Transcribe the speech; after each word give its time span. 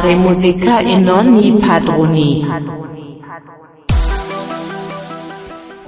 fare 0.00 0.14
musica 0.14 0.78
e 0.80 0.98
non 0.98 1.36
i 1.36 1.52
padroni. 1.58 2.99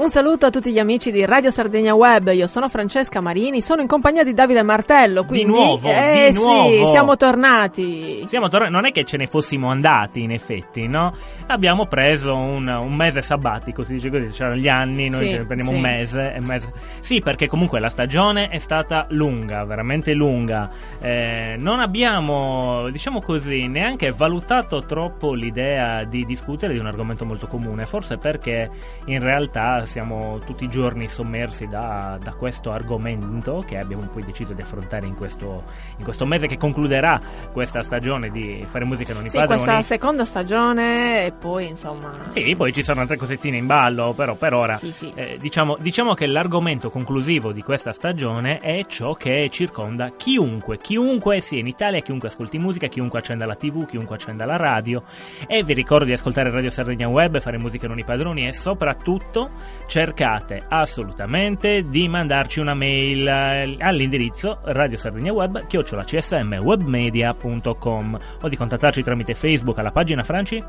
Un 0.03 0.11
saluto 0.11 0.47
a 0.47 0.51
tutti 0.51 0.73
gli 0.73 0.81
amici 0.81 1.13
di 1.13 1.25
Radio 1.25 1.53
Sardegna 1.53 1.95
Web, 1.95 2.33
io 2.33 2.49
sono 2.49 2.69
Francesca 2.69 3.21
Marini, 3.21 3.61
sono 3.61 3.83
in 3.83 3.87
compagnia 3.87 4.25
di 4.25 4.35
Davide 4.35 4.65
Martello, 4.65 5.23
quindi 5.23 5.53
nuovo, 5.53 5.89
eh, 5.89 6.31
di 6.33 6.39
nuovo. 6.39 6.71
sì, 6.73 6.87
siamo 6.89 7.17
tornati. 7.17 8.27
Siamo 8.27 8.49
tornati, 8.49 8.73
non 8.73 8.85
è 8.85 8.91
che 8.91 9.05
ce 9.05 9.17
ne 9.17 9.29
fossimo 9.29 9.71
andati, 9.71 10.23
in 10.23 10.33
effetti, 10.33 10.89
no? 10.89 11.13
Abbiamo 11.47 11.87
preso 11.87 12.35
un, 12.35 12.67
un 12.67 12.93
mese 12.97 13.23
sabbatico, 13.23 13.85
si 13.85 13.93
dice 13.93 14.11
così, 14.11 14.27
c'erano 14.31 14.57
gli 14.57 14.67
anni, 14.67 15.09
noi 15.09 15.23
Sì, 15.23 15.31
ce 15.31 15.39
ne 15.39 15.47
prendiamo 15.47 15.71
sì. 15.71 15.77
un 15.77 15.83
mese, 15.83 16.35
e 16.35 16.41
mese. 16.41 16.73
Sì, 16.99 17.21
perché 17.21 17.47
comunque 17.47 17.79
la 17.79 17.89
stagione 17.89 18.49
è 18.49 18.59
stata 18.59 19.07
lunga, 19.11 19.65
veramente 19.65 20.15
lunga. 20.15 20.69
Eh, 21.01 21.55
non 21.57 21.79
abbiamo, 21.79 22.89
diciamo 22.91 23.21
così, 23.21 23.69
neanche 23.69 24.11
valutato 24.11 24.83
troppo 24.83 25.33
l'idea 25.33 26.03
di 26.03 26.25
discutere 26.25 26.73
di 26.73 26.81
un 26.81 26.87
argomento 26.87 27.25
molto 27.25 27.47
comune, 27.47 27.87
forse 27.87 28.17
perché 28.19 28.69
in 29.05 29.21
realtà 29.21 29.87
siamo 29.93 30.39
tutti 30.47 30.65
i 30.65 30.69
giorni 30.71 31.07
sommersi 31.07 31.67
da, 31.67 32.19
da 32.21 32.33
questo 32.33 32.71
argomento 32.73 33.63
che 33.67 33.77
abbiamo 33.77 34.07
poi 34.09 34.25
deciso 34.25 34.55
di 34.55 34.63
affrontare 34.63 35.07
in 35.07 35.15
questo, 35.15 35.65
in 35.99 36.05
questo 36.05 36.25
mese 36.25 36.47
che 36.47 36.57
concluderà 36.57 37.21
questa 37.53 37.83
stagione 37.83 38.31
di 38.31 38.65
fare 38.67 38.87
musica 38.87 39.13
non 39.13 39.25
i 39.25 39.29
Sì, 39.29 39.37
padroni. 39.37 39.61
questa 39.63 39.83
seconda 39.83 40.25
stagione 40.25 41.27
e 41.27 41.33
poi 41.33 41.69
insomma... 41.69 42.11
Sì, 42.29 42.55
poi 42.57 42.73
ci 42.73 42.83
sono 42.83 43.01
altre 43.03 43.19
cosettine 43.19 43.59
in 43.59 43.67
ballo, 43.67 44.15
però 44.15 44.35
per 44.35 44.55
ora 44.55 44.77
Sì, 44.77 44.93
sì. 44.93 45.13
eh, 45.15 45.37
diciamo, 45.39 45.77
diciamo 45.79 46.15
che 46.15 46.27
l'argomento 46.27 46.89
conclusivo 46.91 47.53
di 47.53 47.63
questa 47.63 47.93
stagione 47.93 48.59
è 48.61 48.85
ciò 48.87 49.13
che 49.13 49.49
circonda 49.53 50.13
chiunque, 50.17 50.79
chiunque 50.79 51.41
sia 51.43 51.59
in 51.59 51.67
Italia, 51.67 52.01
chiunque 52.01 52.29
ascolti 52.29 52.57
musica, 52.59 52.87
chiunque 52.89 53.19
accenda 53.19 53.45
la 53.45 53.57
tv, 53.57 53.85
chiunque 53.87 54.17
accenda 54.17 54.47
la 54.47 54.57
radio. 54.57 55.03
E 55.47 55.63
vi 55.63 55.75
ricordo 55.75 56.07
di 56.07 56.13
ascoltare 56.15 56.51
Radio 56.51 56.71
Sardegna 56.71 57.09
Web, 57.09 57.39
fare 57.41 57.59
musica 57.59 57.87
non 57.87 57.99
i 57.99 58.05
padroni 58.05 58.47
e 58.47 58.53
soprattutto 58.55 59.51
cercate 59.87 60.63
assolutamente 60.69 61.85
di 61.89 62.09
mandarci 62.09 62.61
una 62.61 62.75
mail 62.75 63.27
eh, 63.27 63.77
all'indirizzo 63.79 64.61
Radio 64.65 64.97
Sardegna 64.97 65.33
Web, 65.33 65.67
chiocciola 65.67 66.05
csmwebmedia.com 66.05 68.19
o 68.41 68.49
di 68.49 68.57
contattarci 68.57 69.03
tramite 69.03 69.35
Facebook 69.35 69.79
alla 69.79 69.91
pagina 69.91 70.23
Franci. 70.23 70.63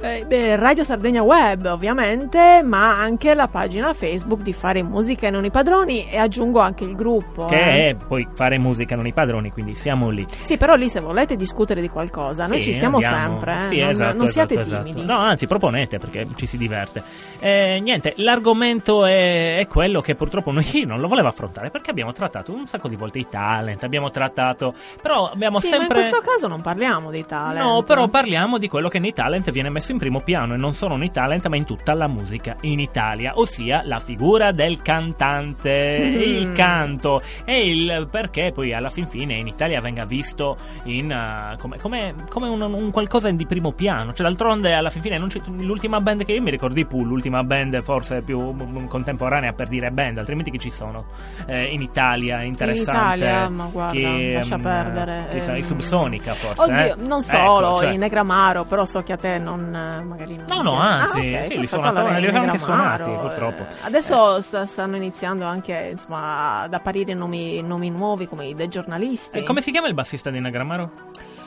Eh, 0.00 0.24
beh, 0.26 0.56
Radio 0.56 0.84
Sardegna 0.84 1.22
Web 1.22 1.64
ovviamente, 1.66 2.62
ma 2.64 2.98
anche 3.00 3.34
la 3.34 3.48
pagina 3.48 3.92
Facebook 3.94 4.42
di 4.42 4.52
Fare 4.52 4.82
Musica 4.82 5.26
e 5.26 5.30
Non 5.30 5.44
i 5.44 5.50
Padroni 5.50 6.08
e 6.08 6.18
aggiungo 6.18 6.60
anche 6.60 6.84
il 6.84 6.94
gruppo. 6.94 7.46
che 7.46 7.56
eh. 7.56 7.88
è 7.90 7.94
poi 7.94 8.26
fare 8.34 8.58
musica 8.58 8.94
non 8.96 9.06
i 9.06 9.12
padroni, 9.12 9.50
quindi 9.50 9.74
siamo 9.74 10.10
lì. 10.10 10.26
Sì, 10.42 10.56
però 10.56 10.74
lì 10.74 10.88
se 10.88 11.00
volete 11.00 11.36
discutere 11.36 11.80
di 11.80 11.88
qualcosa, 11.88 12.46
noi 12.46 12.62
Sì, 12.62 12.72
ci 12.72 12.78
siamo 12.78 12.98
andiamo. 12.98 13.40
sempre, 13.40 13.52
eh. 13.52 13.66
Sì, 13.66 13.80
non, 13.80 13.90
esatto, 13.90 14.16
non 14.16 14.26
siate 14.26 14.54
esatto, 14.54 14.68
esatto. 14.68 14.84
timidi. 14.84 15.06
No, 15.06 15.18
anzi, 15.18 15.46
proponete 15.46 15.98
perché 15.98 16.26
ci 16.34 16.46
si 16.46 16.56
diverte. 16.56 17.02
Eh, 17.38 17.80
niente, 17.82 18.14
l'argomento 18.52 19.04
è, 19.06 19.58
è 19.58 19.66
quello 19.66 20.00
che 20.00 20.14
purtroppo 20.14 20.50
noi 20.50 20.64
non 20.86 21.00
lo 21.00 21.08
voleva 21.08 21.28
affrontare 21.28 21.70
perché 21.70 21.90
abbiamo 21.90 22.12
trattato 22.12 22.52
un 22.52 22.66
sacco 22.66 22.88
di 22.88 22.96
volte 22.96 23.18
i 23.18 23.26
talent, 23.28 23.82
abbiamo 23.84 24.10
trattato, 24.10 24.74
però 25.00 25.30
abbiamo 25.30 25.58
sì, 25.58 25.68
ma 25.70 25.74
in 25.76 25.80
sempre... 25.80 25.98
questo 25.98 26.20
caso 26.20 26.48
non 26.48 26.60
parliamo 26.60 27.10
dei 27.10 27.24
talent. 27.26 27.64
No, 27.64 27.82
però 27.82 28.08
parliamo 28.08 28.58
di 28.58 28.68
quello 28.68 28.88
che 28.88 28.98
nei 28.98 29.12
talent 29.12 29.50
viene 29.50 29.70
messo 29.70 29.92
in 29.92 29.98
primo 29.98 30.20
piano 30.20 30.54
e 30.54 30.56
non 30.56 30.74
solo 30.74 30.96
nei 30.96 31.10
talent, 31.10 31.46
ma 31.46 31.56
in 31.56 31.64
tutta 31.64 31.94
la 31.94 32.06
musica 32.06 32.56
in 32.62 32.78
Italia, 32.80 33.32
ossia 33.36 33.82
la 33.84 33.98
figura 34.00 34.52
del 34.52 34.82
cantante, 34.82 35.70
Mm. 36.02 36.20
il 36.20 36.52
canto 36.52 37.20
e 37.44 37.70
il 37.70 38.08
perché 38.10 38.50
poi 38.52 38.72
alla 38.72 38.88
fin 38.88 39.06
fine 39.06 39.34
in 39.34 39.46
Italia 39.46 39.80
venga 39.80 40.04
visto 40.04 40.56
in, 40.84 41.10
uh, 41.10 41.56
come, 41.58 41.78
come- 41.78 42.14
come 42.28 42.48
un, 42.48 42.60
un 42.60 42.90
qualcosa 42.90 43.30
di 43.30 43.46
primo 43.46 43.72
piano. 43.72 44.12
Cioè, 44.12 44.26
d'altronde 44.26 44.72
alla 44.74 44.90
fin 44.90 45.02
fine 45.02 45.18
non 45.18 45.28
c'è- 45.28 45.40
l'ultima 45.58 46.00
band 46.00 46.24
che 46.24 46.32
io 46.32 46.42
mi 46.42 46.50
ricordo 46.50 46.74
di 46.74 46.84
Pooh, 46.84 47.02
l'ultima 47.02 47.42
band 47.44 47.82
forse 47.82 48.22
più 48.22 48.41
contemporanea 48.88 49.52
per 49.52 49.68
dire 49.68 49.90
band, 49.90 50.18
altrimenti 50.18 50.50
che 50.50 50.58
ci 50.58 50.70
sono 50.70 51.04
eh, 51.46 51.64
in 51.66 51.80
Italia 51.82 52.42
interessante. 52.42 53.16
Italia, 53.16 53.48
ma 53.48 53.66
guarda, 53.66 53.92
che, 53.92 54.32
lascia 54.34 54.58
mm, 54.58 54.62
perdere, 54.62 55.26
che 55.30 55.38
ehm. 55.38 55.56
i 55.56 55.62
Subsonica 55.62 56.34
forse. 56.34 56.62
Oddio, 56.62 56.74
eh? 56.76 56.94
non 56.96 57.20
Ecco, 57.20 57.22
solo 57.22 57.76
cioè- 57.78 57.92
in 57.92 57.98
Negramaro, 58.00 58.64
però 58.64 58.84
so 58.84 59.02
che 59.02 59.12
a 59.12 59.16
te 59.16 59.38
non 59.38 59.74
eh, 59.74 60.02
magari 60.02 60.36
non 60.36 60.46
No, 60.48 60.62
no, 60.62 60.80
anzi, 60.80 61.34
Ah, 61.34 61.40
ok, 61.40 61.44
sì, 61.46 61.58
li 61.58 61.66
suonatore, 61.66 62.12
li 62.14 62.18
in 62.22 62.26
abbiamo 62.28 62.46
anche 62.46 62.58
suonati, 62.58 63.10
purtroppo. 63.10 63.62
eh, 63.62 63.66
Adesso 63.82 64.40
sta- 64.40 64.66
stanno 64.66 64.96
iniziando 64.96 65.44
anche 65.44 65.88
insomma, 65.92 66.60
ad 66.62 66.74
apparire 66.74 67.14
nomi, 67.14 67.62
nomi 67.62 67.90
nuovi 67.90 68.26
come 68.26 68.46
i 68.46 68.54
dei 68.54 68.68
giornalisti. 68.68 69.38
Eh, 69.38 69.42
come 69.44 69.60
si 69.60 69.70
chiama 69.70 69.88
il 69.88 69.94
bassista 69.94 70.30
di 70.30 70.40
Negramaro? 70.40 70.90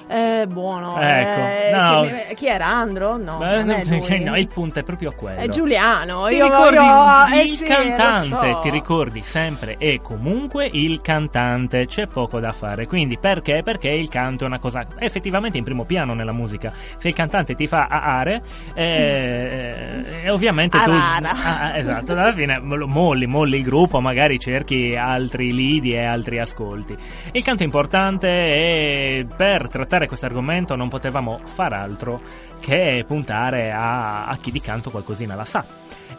Eh, 0.08 0.46
buono. 0.48 1.00
Ecco, 1.00 1.40
eh, 1.42 1.72
no. 1.74 2.04
sì, 2.04 2.12
mi- 2.12 2.36
chi 2.36 2.48
era 2.48 2.68
Andro? 2.68 3.18
No, 3.18 3.40
Beh, 3.40 3.64
non 3.64 3.70
è 3.72 4.20
no, 4.20 4.38
il 4.38 4.48
punto 4.48 4.80
è 4.80 4.84
proprio 4.84 5.14
quello. 5.16 5.40
È 5.40 5.48
Giuliano. 5.50 6.28
Ti 6.28 6.36
io, 6.36 6.46
ricordi 6.46 6.76
io- 6.76 7.44
il 7.44 7.64
eh 7.64 7.66
cantante, 7.66 8.52
so. 8.52 8.60
ti 8.62 8.70
ricordi 8.70 9.24
sempre 9.24 9.78
e 9.80 10.02
comunque 10.04 10.70
il 10.72 11.02
cantante, 11.02 11.88
c'è 11.88 12.06
poco 12.06 12.40
da 12.40 12.52
fare. 12.52 12.86
Quindi 12.86 13.18
perché? 13.18 13.62
Perché 13.64 13.90
il 13.90 14.10
canto 14.10 14.44
è 14.44 14.48
una 14.48 14.60
cosa 14.60 14.86
effettivamente 15.00 15.58
in 15.58 15.64
primo 15.64 15.86
piano 15.86 16.14
nella 16.14 16.34
musica. 16.34 16.72
Se 16.98 17.08
il 17.08 17.16
cantante 17.16 17.56
ti 17.56 17.66
fa 17.66 17.88
aare, 17.88 18.44
eh, 18.76 20.04
eh, 20.24 20.30
ovviamente 20.30 20.78
tu. 20.84 20.92
Ah, 20.92 21.20
ah, 21.72 21.78
esatto, 21.78 22.12
alla 22.12 22.34
fine 22.34 22.60
molli, 22.60 23.26
molli 23.26 23.58
il 23.58 23.64
gruppo, 23.64 24.00
magari 24.02 24.38
cerchi 24.40 24.96
altri 24.96 25.52
lidi 25.52 25.94
e 25.94 26.06
altri 26.06 26.40
ascolti. 26.40 26.96
Il 27.32 27.44
canto 27.44 27.64
è 27.64 27.66
importante 27.66 28.28
e 28.28 29.26
per 29.36 29.68
trattare 29.68 29.94
questo 30.08 30.26
argomento 30.26 30.76
non 30.76 30.90
potevamo 30.90 31.40
far 31.46 31.74
altro 31.74 32.22
che 32.60 33.04
puntare 33.08 33.72
a, 33.72 34.26
a 34.28 34.36
chi 34.38 34.52
di 34.52 34.60
canto 34.62 34.92
qualcosina 34.92 35.36
la 35.36 35.46
sa. 35.46 35.66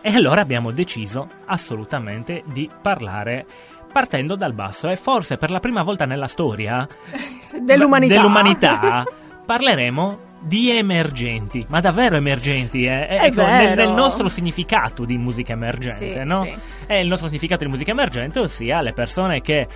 E 0.00 0.14
allora 0.14 0.40
abbiamo 0.40 0.70
deciso 0.70 1.28
assolutamente 1.46 2.42
di 2.46 2.68
parlare 2.80 3.44
partendo 3.92 4.36
dal 4.36 4.52
basso 4.52 4.88
e 4.88 4.96
forse 4.96 5.36
per 5.36 5.50
la 5.50 5.60
prima 5.60 5.82
volta 5.82 6.04
nella 6.06 6.28
storia 6.28 6.86
Dell'umanità. 7.60 8.14
dell'umanità 8.14 9.04
parleremo 9.46 10.24
di 10.38 10.70
emergenti, 10.70 11.64
ma 11.68 11.80
davvero 11.80 12.14
emergenti, 12.14 12.84
eh? 12.84 13.06
È 13.06 13.24
Ecco, 13.24 13.44
nel, 13.44 13.74
nel 13.74 13.90
nostro 13.90 14.28
significato 14.28 15.04
di 15.04 15.16
musica 15.16 15.54
emergente, 15.54 16.18
Sì, 16.18 16.24
no? 16.24 16.42
sì. 16.44 16.54
È 16.86 16.94
il 16.94 17.08
nostro 17.08 17.26
significato 17.28 17.64
di 17.64 17.70
musica 17.70 17.90
emergente, 17.90 18.38
ossia 18.38 18.80
le 18.82 18.92
persone 18.92 19.40
che 19.40 19.66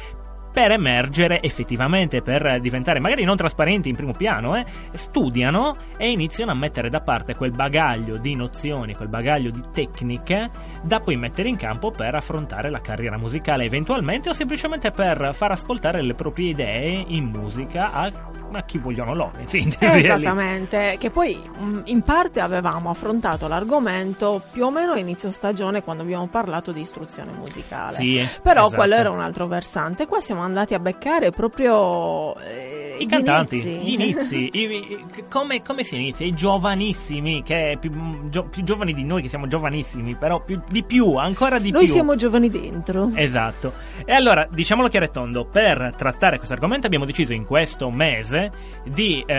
per 0.52 0.72
emergere 0.72 1.42
effettivamente, 1.42 2.22
per 2.22 2.60
diventare 2.60 3.00
magari 3.00 3.24
non 3.24 3.36
trasparenti 3.36 3.88
in 3.88 3.96
primo 3.96 4.12
piano, 4.12 4.56
eh, 4.56 4.64
studiano 4.92 5.76
e 5.96 6.10
iniziano 6.10 6.50
a 6.50 6.54
mettere 6.54 6.88
da 6.88 7.00
parte 7.00 7.34
quel 7.34 7.52
bagaglio 7.52 8.16
di 8.16 8.34
nozioni, 8.34 8.94
quel 8.94 9.08
bagaglio 9.08 9.50
di 9.50 9.62
tecniche 9.72 10.50
da 10.82 11.00
poi 11.00 11.16
mettere 11.16 11.48
in 11.48 11.56
campo 11.56 11.90
per 11.90 12.14
affrontare 12.14 12.70
la 12.70 12.80
carriera 12.80 13.16
musicale 13.16 13.64
eventualmente 13.64 14.28
o 14.28 14.32
semplicemente 14.32 14.90
per 14.90 15.30
far 15.34 15.52
ascoltare 15.52 16.02
le 16.02 16.14
proprie 16.14 16.50
idee 16.50 17.04
in 17.08 17.26
musica 17.26 17.92
a, 17.92 18.12
a 18.58 18.62
chi 18.64 18.78
vogliono 18.78 19.14
loro. 19.14 19.32
in 19.38 19.48
sintesi. 19.48 19.98
Esattamente, 19.98 20.96
che 20.98 21.10
poi 21.10 21.34
mh, 21.34 21.82
in 21.84 22.02
parte 22.02 22.40
avevamo 22.40 22.90
affrontato 22.90 23.46
l'argomento 23.48 24.42
più 24.50 24.64
o 24.64 24.70
meno 24.70 24.92
a 24.92 24.98
inizio 24.98 25.30
stagione 25.30 25.82
quando 25.82 26.02
abbiamo 26.02 26.26
parlato 26.28 26.72
di 26.72 26.80
istruzione 26.80 27.32
musicale. 27.32 27.96
Sì, 27.96 28.26
Però 28.42 28.66
esatto. 28.66 28.76
quello 28.76 28.94
era 28.94 29.10
un 29.10 29.20
altro 29.20 29.46
versante. 29.46 30.06
Qua 30.06 30.20
siamo 30.20 30.42
andati 30.42 30.74
a 30.74 30.78
beccare 30.78 31.30
proprio 31.30 32.36
eh, 32.38 32.79
I 33.02 33.06
cantanti, 33.06 33.54
inizi. 33.56 33.78
gli 33.78 33.92
inizi, 33.92 34.50
i- 34.52 34.60
i- 34.92 35.04
come, 35.28 35.62
come 35.62 35.82
si 35.82 35.96
inizia? 35.96 36.26
I 36.26 36.34
giovanissimi, 36.34 37.42
che 37.42 37.76
più, 37.80 37.90
gio- 38.28 38.44
più 38.44 38.62
giovani 38.62 38.92
di 38.92 39.04
noi, 39.04 39.22
che 39.22 39.28
siamo 39.28 39.46
giovanissimi, 39.46 40.14
però 40.16 40.42
più, 40.42 40.60
di 40.68 40.82
più, 40.84 41.14
ancora 41.16 41.58
di 41.58 41.70
Noi 41.70 41.84
più. 41.84 41.92
siamo 41.92 42.14
giovani 42.16 42.50
dentro. 42.50 43.10
Esatto. 43.14 43.72
E 44.04 44.12
allora, 44.12 44.46
diciamolo 44.50 44.88
chiaro 44.88 45.06
e 45.06 45.10
tondo, 45.10 45.44
per 45.46 45.94
trattare 45.96 46.36
questo 46.36 46.54
argomento 46.54 46.86
abbiamo 46.86 47.04
deciso 47.04 47.32
in 47.32 47.44
questo 47.44 47.90
mese 47.90 48.50
di 48.84 49.22
eh, 49.26 49.34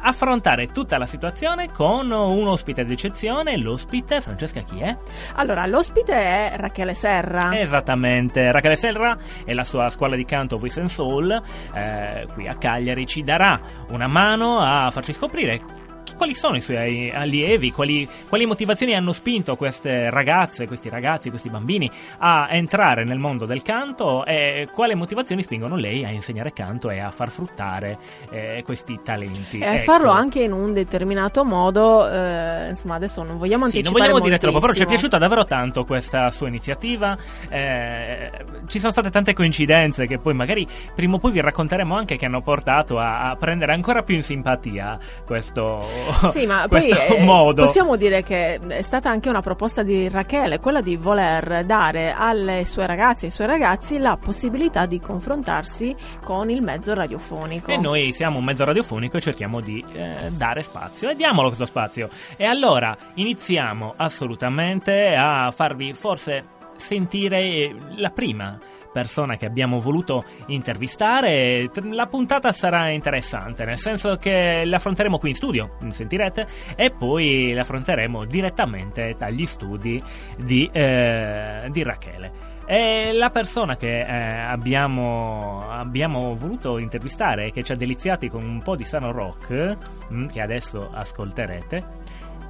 affrontare 0.00 0.68
tutta 0.68 0.98
la 0.98 1.06
situazione 1.06 1.70
con 1.72 2.10
un 2.10 2.46
ospite 2.46 2.84
d'eccezione. 2.84 3.56
L'ospite, 3.56 4.20
Francesca, 4.20 4.60
chi 4.60 4.78
è? 4.80 4.96
Allora, 5.34 5.66
l'ospite 5.66 6.12
è 6.14 6.52
Rachele 6.56 6.94
Serra. 6.94 7.58
Esattamente, 7.58 8.50
Rachele 8.52 8.76
Serra 8.76 9.16
e 9.44 9.54
la 9.54 9.64
sua 9.64 9.88
scuola 9.90 10.16
di 10.16 10.24
canto 10.24 10.56
Voice 10.58 10.80
and 10.80 10.88
Soul, 10.88 11.42
eh, 11.74 12.25
qui 12.26 12.46
a 12.46 12.56
Cagliari 12.56 13.06
ci 13.06 13.22
darà 13.22 13.60
una 13.88 14.06
mano 14.06 14.58
a 14.60 14.90
farci 14.90 15.12
scoprire 15.12 15.75
quali 16.16 16.34
sono 16.34 16.56
i 16.56 16.60
suoi 16.60 17.10
allievi, 17.10 17.72
quali, 17.72 18.08
quali, 18.28 18.46
motivazioni 18.46 18.94
hanno 18.94 19.12
spinto 19.12 19.56
queste 19.56 20.10
ragazze, 20.10 20.66
questi 20.66 20.88
ragazzi, 20.88 21.30
questi 21.30 21.48
bambini 21.48 21.90
a 22.18 22.48
entrare 22.50 23.04
nel 23.04 23.18
mondo 23.18 23.46
del 23.46 23.62
canto 23.62 24.24
e 24.24 24.68
quali 24.72 24.94
motivazioni 24.94 25.42
spingono 25.42 25.76
lei 25.76 26.04
a 26.04 26.10
insegnare 26.10 26.52
canto 26.52 26.90
e 26.90 27.00
a 27.00 27.10
far 27.10 27.30
fruttare 27.30 27.98
eh, 28.30 28.62
questi 28.64 29.00
talenti. 29.02 29.58
E 29.58 29.66
ecco. 29.66 29.82
farlo 29.82 30.10
anche 30.10 30.42
in 30.42 30.52
un 30.52 30.72
determinato 30.72 31.44
modo, 31.44 32.08
eh, 32.08 32.68
insomma 32.70 32.94
adesso 32.94 33.22
non 33.22 33.38
vogliamo 33.38 33.64
anticipare 33.64 33.94
Sì, 33.94 34.00
non 34.00 34.08
vogliamo 34.08 34.20
dire 34.20 34.38
troppo, 34.38 34.60
però 34.60 34.72
ci 34.72 34.82
è 34.82 34.86
piaciuta 34.86 35.18
davvero 35.18 35.44
tanto 35.44 35.84
questa 35.84 36.30
sua 36.30 36.48
iniziativa, 36.48 37.16
eh, 37.48 38.30
ci 38.66 38.78
sono 38.78 38.92
state 38.92 39.10
tante 39.10 39.34
coincidenze 39.34 40.06
che 40.06 40.18
poi 40.18 40.34
magari 40.34 40.66
prima 40.94 41.16
o 41.16 41.18
poi 41.18 41.32
vi 41.32 41.40
racconteremo 41.40 41.96
anche 41.96 42.16
che 42.16 42.26
hanno 42.26 42.42
portato 42.42 42.98
a, 42.98 43.30
a 43.30 43.36
prendere 43.36 43.72
ancora 43.72 44.02
più 44.02 44.14
in 44.14 44.22
simpatia 44.22 44.98
questo 45.24 45.95
sì, 46.30 46.46
ma 46.46 46.66
poi 46.68 46.88
eh, 46.88 47.22
modo. 47.22 47.64
possiamo 47.64 47.96
dire 47.96 48.22
che 48.22 48.58
è 48.58 48.82
stata 48.82 49.10
anche 49.10 49.28
una 49.28 49.42
proposta 49.42 49.82
di 49.82 50.08
Rachele, 50.08 50.58
quella 50.58 50.80
di 50.80 50.96
voler 50.96 51.64
dare 51.64 52.14
alle 52.16 52.64
sue 52.64 52.86
ragazze 52.86 53.24
e 53.24 53.28
ai 53.28 53.34
suoi 53.34 53.46
ragazzi 53.46 53.98
la 53.98 54.16
possibilità 54.16 54.86
di 54.86 55.00
confrontarsi 55.00 55.94
con 56.22 56.50
il 56.50 56.62
mezzo 56.62 56.94
radiofonico. 56.94 57.70
E 57.70 57.76
noi 57.76 58.12
siamo 58.12 58.38
un 58.38 58.44
mezzo 58.44 58.64
radiofonico 58.64 59.16
e 59.16 59.20
cerchiamo 59.20 59.60
di 59.60 59.84
eh, 59.92 60.30
dare 60.30 60.62
spazio 60.62 61.10
e 61.10 61.14
diamolo 61.14 61.48
questo 61.48 61.66
spazio. 61.66 62.08
E 62.36 62.44
allora 62.44 62.96
iniziamo 63.14 63.94
assolutamente 63.96 65.14
a 65.16 65.50
farvi 65.50 65.92
forse 65.94 66.54
sentire 66.76 67.74
la 67.96 68.10
prima 68.10 68.58
persona 68.96 69.36
che 69.36 69.44
abbiamo 69.44 69.78
voluto 69.78 70.24
intervistare. 70.46 71.68
La 71.90 72.06
puntata 72.06 72.50
sarà 72.50 72.88
interessante, 72.88 73.66
nel 73.66 73.76
senso 73.76 74.16
che 74.16 74.62
l'affronteremo 74.64 75.18
qui 75.18 75.28
in 75.28 75.34
studio, 75.34 75.76
sentirete, 75.90 76.46
e 76.74 76.90
poi 76.92 77.52
l'affronteremo 77.52 78.24
direttamente 78.24 79.14
dagli 79.18 79.44
studi 79.44 80.02
di, 80.38 80.66
eh, 80.72 81.68
di 81.70 81.82
Rachele. 81.82 82.54
E 82.68 83.12
la 83.12 83.28
persona 83.28 83.76
che 83.76 84.00
eh, 84.00 84.40
abbiamo, 84.40 85.70
abbiamo, 85.70 86.34
voluto 86.34 86.78
intervistare 86.78 87.44
e 87.46 87.50
che 87.52 87.62
ci 87.62 87.72
ha 87.72 87.76
deliziati 87.76 88.28
con 88.28 88.42
un 88.42 88.62
po' 88.62 88.76
di 88.76 88.84
sano 88.84 89.12
rock, 89.12 89.76
mm, 90.10 90.26
che 90.26 90.40
adesso 90.40 90.90
ascolterete, 90.90 91.84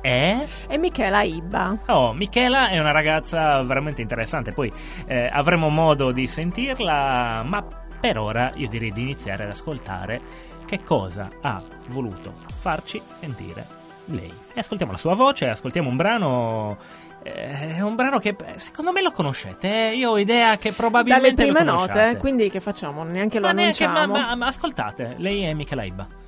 è? 0.06 0.46
È 0.68 0.78
Michela 0.78 1.22
Ibba. 1.22 1.78
Oh, 1.86 2.12
Michela 2.12 2.68
è 2.68 2.78
una 2.78 2.92
ragazza 2.92 3.60
veramente 3.62 4.02
interessante, 4.02 4.52
poi 4.52 4.72
eh, 5.06 5.28
avremo 5.32 5.68
modo 5.68 6.12
di 6.12 6.28
sentirla, 6.28 7.42
ma 7.44 7.66
per 7.98 8.18
ora 8.18 8.52
io 8.54 8.68
direi 8.68 8.92
di 8.92 9.02
iniziare 9.02 9.44
ad 9.44 9.50
ascoltare 9.50 10.20
che 10.64 10.82
cosa 10.84 11.30
ha 11.40 11.60
voluto 11.88 12.32
farci 12.60 13.02
sentire 13.18 13.66
lei. 14.06 14.32
E 14.54 14.60
ascoltiamo 14.60 14.92
la 14.92 14.98
sua 14.98 15.14
voce, 15.14 15.48
ascoltiamo 15.48 15.88
un 15.88 15.96
brano 15.96 16.78
eh, 17.24 17.76
è 17.76 17.80
un 17.80 17.96
brano 17.96 18.20
che 18.20 18.36
secondo 18.58 18.92
me 18.92 19.02
lo 19.02 19.10
conoscete. 19.10 19.90
Eh? 19.90 19.96
Io 19.96 20.10
ho 20.10 20.18
idea 20.18 20.56
che 20.56 20.72
probabilmente 20.72 21.34
Dalle 21.34 21.52
prime 21.52 21.64
note, 21.64 22.16
quindi 22.18 22.48
che 22.48 22.60
facciamo? 22.60 23.02
Neanche 23.02 23.40
lo 23.40 23.46
ma 23.46 23.50
annunciamo. 23.50 23.92
Neanche, 23.92 24.12
ma, 24.12 24.26
ma, 24.28 24.34
ma 24.36 24.46
ascoltate, 24.46 25.16
lei 25.18 25.42
è 25.42 25.52
Michela 25.52 25.82
Ibba. 25.82 26.24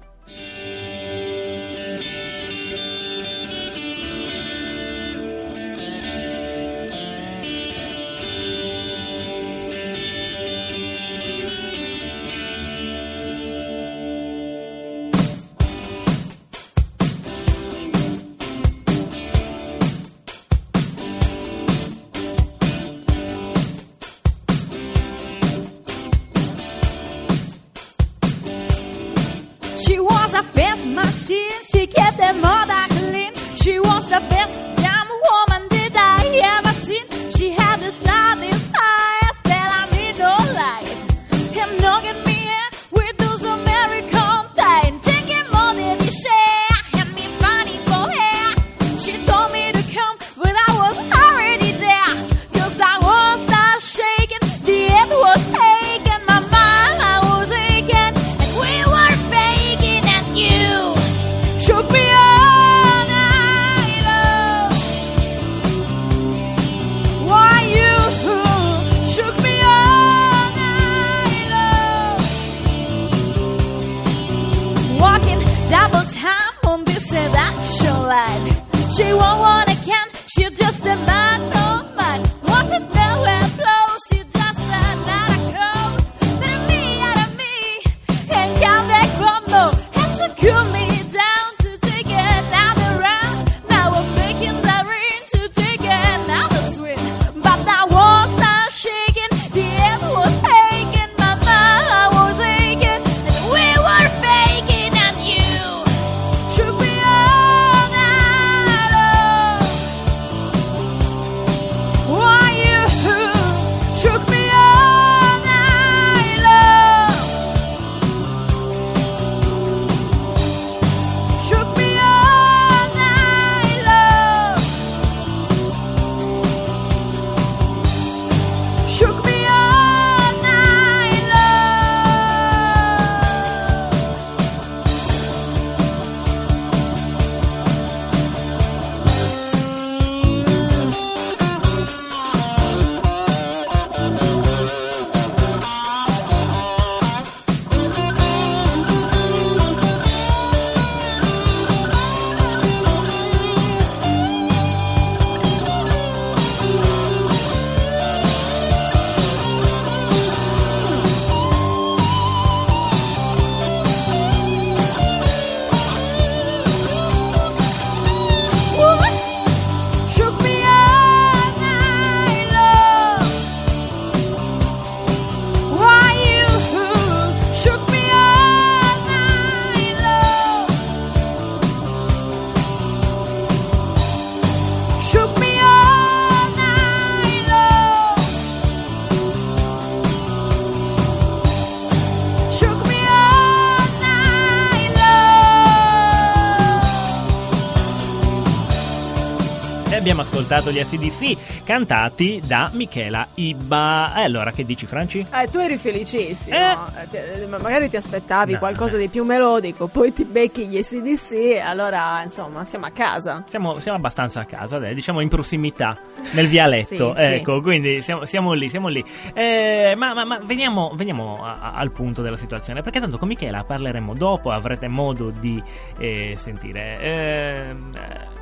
Ascoltato 200.48 200.70
gli 200.70 200.82
SDC 200.82 201.64
cantati 201.64 202.40
da 202.44 202.70
Michela 202.72 203.26
Ibba. 203.34 204.14
E 204.16 204.22
allora 204.22 204.50
che 204.50 204.64
dici 204.64 204.86
Franci? 204.86 205.18
Eh, 205.30 205.48
tu 205.50 205.58
eri 205.58 205.76
felicissimo. 205.76 206.56
Eh. 206.56 206.76
Eh, 207.02 207.08
ti- 207.40 207.46
magari 207.46 207.90
ti 207.90 207.96
aspettavi 207.96 208.52
No, 208.52 208.58
qualcosa 208.58 208.96
di 208.96 209.08
più 209.08 209.24
melodico, 209.24 209.88
poi 209.88 210.12
ti 210.12 210.24
becchi 210.24 210.66
gli 210.66 210.82
SDC 210.82 211.32
e 211.32 211.58
allora 211.58 212.22
insomma 212.22 212.64
siamo 212.64 212.86
a 212.86 212.90
casa. 212.90 213.44
Siamo, 213.46 213.78
siamo 213.78 213.98
abbastanza 213.98 214.40
a 214.40 214.44
casa, 214.46 214.78
dai, 214.78 214.94
diciamo 214.94 215.20
in 215.20 215.28
prossimità, 215.28 215.98
nel 216.32 216.48
vialetto, 216.48 217.12
Sì, 217.14 217.22
sì. 217.24 217.32
ecco, 217.32 217.60
quindi 217.60 218.00
siamo, 218.00 218.24
siamo 218.24 218.52
lì, 218.54 218.68
siamo 218.70 218.88
lì. 218.88 219.04
Eh, 219.34 219.92
ma 219.96 220.14
ma- 220.14 220.24
ma 220.24 220.38
veniamo, 220.42 220.92
veniamo 220.94 221.44
a- 221.44 221.58
a- 221.60 221.72
al 221.74 221.90
punto 221.92 222.22
della 222.22 222.36
situazione, 222.38 222.80
perché 222.80 223.00
tanto 223.00 223.18
con 223.18 223.28
Michela 223.28 223.64
parleremo 223.64 224.14
dopo, 224.14 224.50
avrete 224.50 224.88
modo 224.88 225.28
di 225.30 225.62
eh, 225.98 226.34
sentire. 226.38 226.98
Eh, 227.00 227.76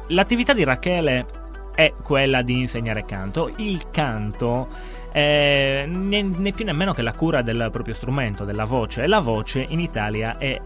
l'attività 0.08 0.52
di 0.52 0.62
Rachele 0.62 1.26
è 1.76 1.92
quella 2.02 2.42
di 2.42 2.58
insegnare 2.58 3.04
canto. 3.04 3.52
Il 3.58 3.90
canto 3.90 4.66
è 5.12 5.84
né, 5.86 6.22
né 6.22 6.52
più 6.52 6.64
nemmeno 6.64 6.92
che 6.94 7.02
la 7.02 7.12
cura 7.12 7.42
del 7.42 7.68
proprio 7.70 7.94
strumento, 7.94 8.44
della 8.44 8.64
voce. 8.64 9.02
E 9.02 9.06
la 9.06 9.20
voce 9.20 9.64
in 9.68 9.78
Italia 9.78 10.38
è 10.38 10.60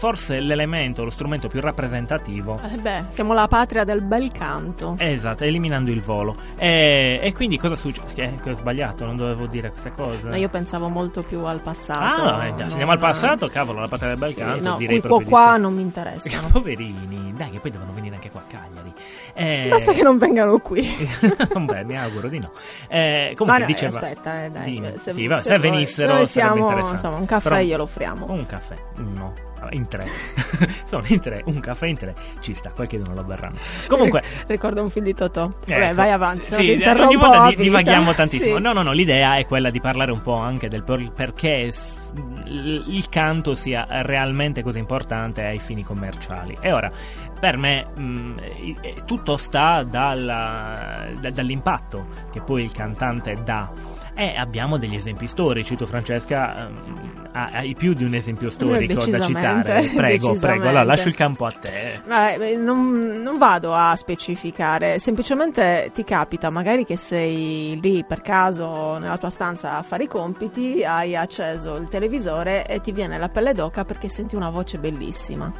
forse 0.00 0.40
l'elemento, 0.40 1.04
lo 1.04 1.10
strumento 1.10 1.46
più 1.48 1.60
rappresentativo 1.60 2.58
Eh 2.64 2.78
beh, 2.78 3.04
siamo 3.08 3.34
la 3.34 3.46
patria 3.48 3.84
del 3.84 4.00
bel 4.00 4.32
canto. 4.32 4.94
Esatto, 4.98 5.44
eliminando 5.44 5.90
il 5.90 6.00
volo. 6.00 6.34
E, 6.56 7.20
e 7.22 7.32
quindi 7.34 7.58
cosa 7.58 7.76
succede? 7.76 8.14
Che, 8.14 8.38
che 8.42 8.50
ho 8.50 8.54
sbagliato, 8.54 9.04
non 9.04 9.16
dovevo 9.16 9.46
dire 9.46 9.68
queste 9.68 9.92
cose. 9.92 10.26
Ma 10.26 10.36
io 10.36 10.48
pensavo 10.48 10.88
molto 10.88 11.22
più 11.22 11.40
al 11.44 11.60
passato. 11.60 12.00
Ah, 12.24 12.46
eh, 12.46 12.54
già, 12.54 12.64
se 12.64 12.70
andiamo 12.70 12.92
al 12.92 12.98
passato, 12.98 13.48
cavolo, 13.48 13.80
la 13.80 13.88
patria 13.88 14.08
del 14.08 14.18
bel 14.18 14.32
Sì, 14.32 14.38
canto, 14.40 14.68
no, 14.70 14.76
direi 14.78 15.00
di 15.02 15.24
qua 15.24 15.52
sì. 15.56 15.60
non 15.60 15.74
mi 15.74 15.82
interessano. 15.82 16.48
Poverini, 16.50 17.34
dai, 17.36 17.50
che 17.50 17.58
poi 17.58 17.70
devono 17.70 17.92
venire 17.92 18.14
anche 18.14 18.30
qua 18.30 18.40
a 18.40 18.50
Cagliari. 18.50 18.92
Eh, 19.34 19.66
Basta 19.68 19.92
che 19.92 20.02
non 20.02 20.16
vengano 20.16 20.56
qui. 20.60 20.88
Beh, 21.60 21.84
mi 21.84 21.98
auguro 21.98 22.28
di 22.28 22.38
no. 22.38 22.52
Eh, 22.88 23.34
comunque 23.36 23.60
no, 23.64 23.66
diceva. 23.66 23.98
aspetta, 23.98 24.44
eh, 24.44 24.50
dai. 24.50 24.78
Eh, 24.82 24.98
Sì, 24.98 25.26
va, 25.26 25.40
se, 25.40 25.58
voi- 25.58 25.70
venissero 25.70 26.14
noi 26.14 26.26
sarebbe 26.26 26.56
siamo, 26.64 26.88
insomma, 26.90 27.16
un 27.16 27.26
caffè 27.26 27.48
Però- 27.50 27.60
glielo 27.60 27.82
offriamo. 27.82 28.26
Un 28.30 28.46
caffè, 28.46 28.76
uno. 28.96 29.34
In 29.72 29.86
tre, 29.88 30.06
sono 30.86 31.04
in 31.08 31.20
tre, 31.20 31.42
un 31.46 31.60
caffè 31.60 31.86
in 31.86 31.96
tre, 31.96 32.14
ci 32.40 32.54
sta, 32.54 32.70
qualche 32.70 32.98
non 32.98 33.14
lo 33.14 33.22
berranno. 33.22 33.58
Comunque, 33.86 34.22
Ricordo 34.46 34.82
un 34.82 34.90
film 34.90 35.04
di 35.04 35.14
Totò. 35.14 35.50
Ecco. 35.66 35.94
vai 35.94 36.10
avanti. 36.10 36.46
Sì, 36.46 36.82
ogni 36.82 37.16
volta 37.16 37.52
divaghiamo 37.54 38.14
tantissimo. 38.14 38.56
Sì. 38.56 38.62
No, 38.62 38.72
no, 38.72 38.82
no, 38.82 38.92
l'idea 38.92 39.36
è 39.36 39.46
quella 39.46 39.70
di 39.70 39.80
parlare 39.80 40.12
un 40.12 40.20
po' 40.22 40.34
anche 40.34 40.68
del 40.68 40.82
per- 40.82 41.12
perché 41.12 41.70
il 42.14 43.06
canto 43.08 43.54
sia 43.54 43.86
realmente 44.02 44.62
così 44.62 44.78
importante 44.78 45.42
ai 45.44 45.58
fini 45.58 45.82
commerciali. 45.84 46.56
E 46.60 46.72
ora, 46.72 46.90
per 47.38 47.56
me, 47.56 47.86
mh, 47.94 48.40
i- 48.62 48.76
eh, 48.80 48.94
tutto 49.06 49.36
sta 49.36 49.82
dalla- 49.82 51.06
da- 51.20 51.30
dall'impatto 51.30 52.06
che 52.32 52.40
poi 52.40 52.62
il 52.64 52.72
cantante 52.72 53.36
dà. 53.44 53.70
E 54.12 54.34
abbiamo 54.36 54.76
degli 54.76 54.96
esempi 54.96 55.26
storici. 55.26 55.76
Tu, 55.76 55.86
Francesca, 55.86 56.66
ehm, 56.66 57.28
hai 57.32 57.74
più 57.74 57.94
di 57.94 58.04
un 58.04 58.12
esempio 58.14 58.50
storico 58.50 59.00
da 59.10 59.18
citare. 59.62 59.80
Prego, 59.94 60.34
prego. 60.40 60.62
Allora, 60.68 60.82
lascio 60.84 61.08
il 61.08 61.14
campo 61.14 61.46
a 61.46 61.50
te. 61.52 62.00
Beh, 62.36 62.56
non, 62.56 63.22
non 63.22 63.38
vado 63.38 63.72
a 63.72 63.94
specificare, 63.96 64.98
semplicemente 64.98 65.90
ti 65.94 66.04
capita 66.04 66.50
magari 66.50 66.84
che 66.84 66.96
sei 66.98 67.78
lì 67.80 68.04
per 68.04 68.20
caso 68.20 68.98
nella 68.98 69.16
tua 69.16 69.30
stanza 69.30 69.78
a 69.78 69.82
fare 69.82 70.04
i 70.04 70.08
compiti, 70.08 70.84
hai 70.84 71.16
acceso 71.16 71.76
il 71.76 71.88
televisore 72.00 72.66
e 72.66 72.80
ti 72.80 72.92
viene 72.92 73.18
la 73.18 73.28
pelle 73.28 73.52
d'oca 73.52 73.84
perché 73.84 74.08
senti 74.08 74.34
una 74.34 74.48
voce 74.48 74.78
bellissima. 74.78 75.52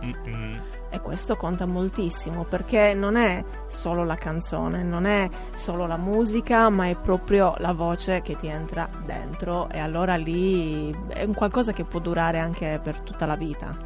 Mm-mm. 0.00 0.60
E 0.90 1.00
questo 1.00 1.36
conta 1.36 1.66
moltissimo 1.66 2.44
perché 2.44 2.94
non 2.94 3.16
è 3.16 3.44
solo 3.66 4.04
la 4.04 4.14
canzone, 4.14 4.84
non 4.84 5.06
è 5.06 5.28
solo 5.56 5.86
la 5.86 5.96
musica, 5.96 6.70
ma 6.70 6.86
è 6.86 6.96
proprio 6.96 7.54
la 7.58 7.72
voce 7.72 8.22
che 8.22 8.36
ti 8.36 8.46
entra 8.46 8.88
dentro 9.04 9.68
e 9.70 9.80
allora 9.80 10.14
lì 10.14 10.96
è 11.08 11.24
un 11.24 11.34
qualcosa 11.34 11.72
che 11.72 11.84
può 11.84 11.98
durare 11.98 12.38
anche 12.38 12.80
per 12.80 13.00
tutta 13.00 13.26
la 13.26 13.36
vita. 13.36 13.76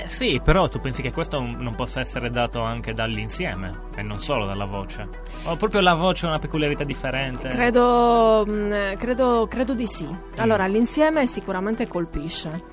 Eh, 0.00 0.08
sì, 0.08 0.40
però 0.42 0.68
tu 0.68 0.78
pensi 0.80 1.02
che 1.02 1.12
questo 1.12 1.40
non 1.40 1.74
possa 1.74 2.00
essere 2.00 2.30
dato 2.30 2.60
anche 2.62 2.92
dall'insieme 2.94 3.86
e 3.96 4.02
non 4.02 4.20
solo 4.20 4.46
dalla 4.46 4.64
voce? 4.64 5.08
O 5.44 5.56
proprio 5.56 5.80
la 5.80 5.94
voce 5.94 6.26
ha 6.26 6.28
una 6.28 6.38
peculiarità 6.38 6.84
differente? 6.84 7.48
Credo, 7.48 8.44
mh, 8.46 8.96
credo, 8.96 9.46
credo 9.48 9.74
di 9.74 9.86
sì. 9.86 10.08
Allora, 10.36 10.66
l'insieme 10.66 11.26
sicuramente 11.26 11.88
colpisce. 11.88 12.64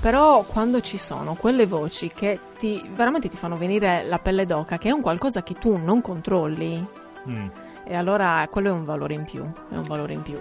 Però 0.00 0.42
quando 0.42 0.80
ci 0.80 0.98
sono 0.98 1.34
quelle 1.34 1.66
voci 1.66 2.08
che 2.12 2.38
ti, 2.58 2.82
veramente 2.94 3.28
ti 3.28 3.36
fanno 3.36 3.56
venire 3.56 4.04
la 4.08 4.18
pelle 4.18 4.44
d'oca, 4.46 4.76
che 4.78 4.88
è 4.88 4.92
un 4.92 5.00
qualcosa 5.00 5.42
che 5.42 5.54
tu 5.54 5.76
non 5.76 6.00
controlli, 6.00 7.00
Mm. 7.28 7.46
e 7.84 7.94
allora 7.94 8.44
quello 8.50 8.70
è 8.70 8.72
un 8.72 8.84
valore 8.84 9.14
in 9.14 9.22
più. 9.24 9.44
È 9.44 9.76
un 9.76 9.84
valore 9.84 10.14
in 10.14 10.22
più. 10.22 10.40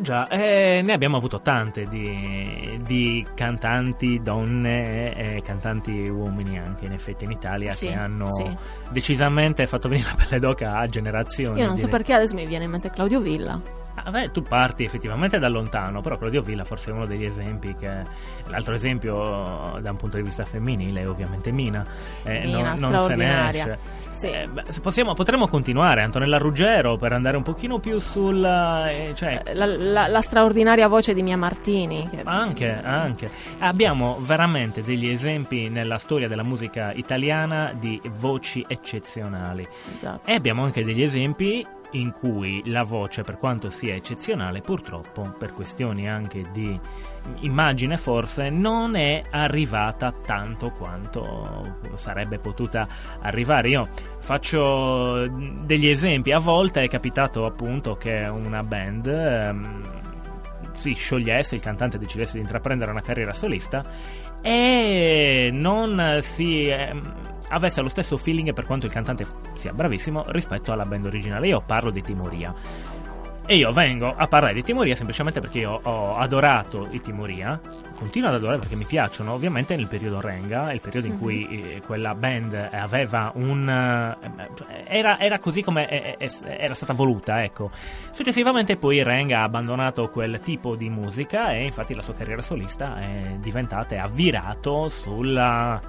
Già, 0.00 0.28
eh, 0.28 0.80
ne 0.82 0.92
abbiamo 0.92 1.16
avuto 1.16 1.40
tante 1.40 1.86
di, 1.86 2.80
di 2.84 3.26
cantanti 3.34 4.20
donne 4.22 5.14
e 5.14 5.42
cantanti 5.42 6.08
uomini 6.08 6.58
anche 6.58 6.86
in 6.86 6.92
effetti 6.92 7.24
in 7.24 7.30
Italia 7.30 7.72
Sì, 7.72 7.86
che 7.86 7.94
hanno 7.94 8.32
sì. 8.32 8.44
decisamente 8.90 9.66
fatto 9.66 9.88
venire 9.88 10.08
la 10.08 10.24
pelle 10.24 10.40
d'oca 10.40 10.76
a 10.76 10.86
generazioni. 10.86 11.60
Io 11.60 11.66
non 11.66 11.78
so 11.78 11.88
perché 11.88 12.12
adesso 12.12 12.34
mi 12.34 12.46
viene 12.46 12.64
in 12.64 12.70
mente 12.70 12.90
Claudio 12.90 13.20
Villa. 13.20 13.81
Ah, 13.94 14.10
beh, 14.10 14.30
tu 14.32 14.42
parti 14.42 14.84
effettivamente 14.84 15.38
da 15.38 15.48
lontano, 15.48 16.00
però 16.00 16.16
Claudio 16.16 16.40
Villa 16.42 16.64
forse 16.64 16.90
è 16.90 16.92
uno 16.94 17.06
degli 17.06 17.24
esempi 17.24 17.74
che... 17.78 17.90
L'altro 18.46 18.74
esempio 18.74 19.78
da 19.80 19.90
un 19.90 19.96
punto 19.96 20.16
di 20.16 20.22
vista 20.22 20.44
femminile 20.44 21.02
è 21.02 21.08
ovviamente 21.08 21.50
Mina. 21.52 21.84
Eh, 22.22 22.40
Mina, 22.44 22.74
non, 22.74 22.90
non 22.90 23.06
se 23.08 23.14
ne 23.14 23.50
esce. 23.50 23.78
Sì. 24.10 24.26
Eh, 24.28 24.48
possiamo, 24.80 25.14
potremmo 25.14 25.46
continuare, 25.48 26.02
Antonella 26.02 26.38
Ruggero, 26.38 26.96
per 26.96 27.12
andare 27.12 27.36
un 27.36 27.42
pochino 27.42 27.78
più 27.78 27.98
sul... 27.98 28.42
eh, 28.44 29.12
cioè, 29.14 29.42
La, 29.54 29.66
la- 29.66 30.08
la 30.08 30.20
straordinaria 30.20 30.88
voce 30.88 31.12
di 31.14 31.22
Mia 31.22 31.36
Martini. 31.36 32.08
che- 32.10 32.22
anche, 32.24 32.80
anche. 32.82 33.30
Abbiamo 33.58 34.18
veramente 34.20 34.82
degli 34.82 35.08
esempi 35.08 35.68
nella 35.68 35.98
storia 35.98 36.28
della 36.28 36.42
musica 36.42 36.92
italiana 36.92 37.72
di 37.78 38.00
voci 38.18 38.64
eccezionali. 38.66 39.66
Esatto. 39.96 40.28
E 40.30 40.34
abbiamo 40.34 40.64
anche 40.64 40.82
degli 40.84 41.02
esempi 41.02 41.64
in 41.92 42.12
cui 42.12 42.62
la 42.66 42.82
voce, 42.82 43.22
per 43.22 43.36
quanto 43.36 43.70
sia 43.70 43.94
eccezionale, 43.94 44.60
purtroppo, 44.60 45.34
per 45.38 45.52
questioni 45.52 46.08
anche 46.08 46.46
di 46.52 46.78
immagine 47.40 47.96
forse, 47.96 48.50
non 48.50 48.96
è 48.96 49.22
arrivata 49.30 50.12
tanto 50.12 50.70
quanto 50.70 51.78
sarebbe 51.94 52.38
potuta 52.38 52.86
arrivare. 53.20 53.68
Io 53.68 53.88
faccio 54.18 55.26
degli 55.64 55.88
esempi, 55.88 56.32
a 56.32 56.38
volte 56.38 56.82
è 56.82 56.88
capitato 56.88 57.44
appunto 57.44 57.94
che 57.96 58.26
una 58.30 58.62
band... 58.62 59.06
ehm, 59.06 60.00
si 60.72 60.94
sciogliesse, 60.94 61.54
il 61.54 61.60
cantante 61.60 61.98
decidesse 61.98 62.34
di 62.34 62.40
intraprendere 62.40 62.90
una 62.90 63.02
carriera 63.02 63.32
solista 63.32 63.84
e 64.42 65.50
non 65.52 66.18
si 66.20 66.66
ehm, 66.66 67.21
avesse 67.52 67.80
lo 67.82 67.88
stesso 67.88 68.16
feeling 68.16 68.52
per 68.52 68.64
quanto 68.64 68.86
il 68.86 68.92
cantante 68.92 69.26
sia 69.54 69.72
bravissimo 69.72 70.24
rispetto 70.28 70.72
alla 70.72 70.86
band 70.86 71.06
originale. 71.06 71.48
Io 71.48 71.62
parlo 71.64 71.90
di 71.90 72.02
Timoria. 72.02 72.54
E 73.44 73.56
io 73.56 73.72
vengo 73.72 74.14
a 74.14 74.28
parlare 74.28 74.54
di 74.54 74.62
Timoria 74.62 74.94
semplicemente 74.94 75.40
perché 75.40 75.58
io 75.58 75.72
ho 75.82 76.16
adorato 76.16 76.86
i 76.92 77.00
Timoria, 77.00 77.60
continuo 77.98 78.28
ad 78.28 78.36
adorare 78.36 78.60
perché 78.60 78.76
mi 78.76 78.84
piacciono, 78.84 79.32
ovviamente 79.32 79.74
nel 79.74 79.88
periodo 79.88 80.20
Renga, 80.20 80.72
il 80.72 80.80
periodo 80.80 81.08
in 81.08 81.18
cui 81.18 81.48
eh, 81.48 81.82
quella 81.84 82.14
band 82.14 82.54
aveva 82.70 83.32
un... 83.34 83.68
eh, 83.68 84.84
era, 84.86 85.18
era 85.18 85.40
così 85.40 85.60
come 85.60 86.16
era 86.16 86.74
stata 86.74 86.92
voluta, 86.92 87.42
ecco. 87.42 87.72
Successivamente 88.12 88.76
poi 88.76 89.02
Renga 89.02 89.40
ha 89.40 89.42
abbandonato 89.42 90.08
quel 90.08 90.40
tipo 90.40 90.76
di 90.76 90.88
musica 90.88 91.52
e 91.52 91.64
infatti 91.64 91.94
la 91.94 92.02
sua 92.02 92.14
carriera 92.14 92.42
solista 92.42 93.00
è 93.00 93.38
diventata, 93.40 93.96
e 93.96 93.98
ha 93.98 94.06
virato 94.06 94.88
sulla 94.88 95.80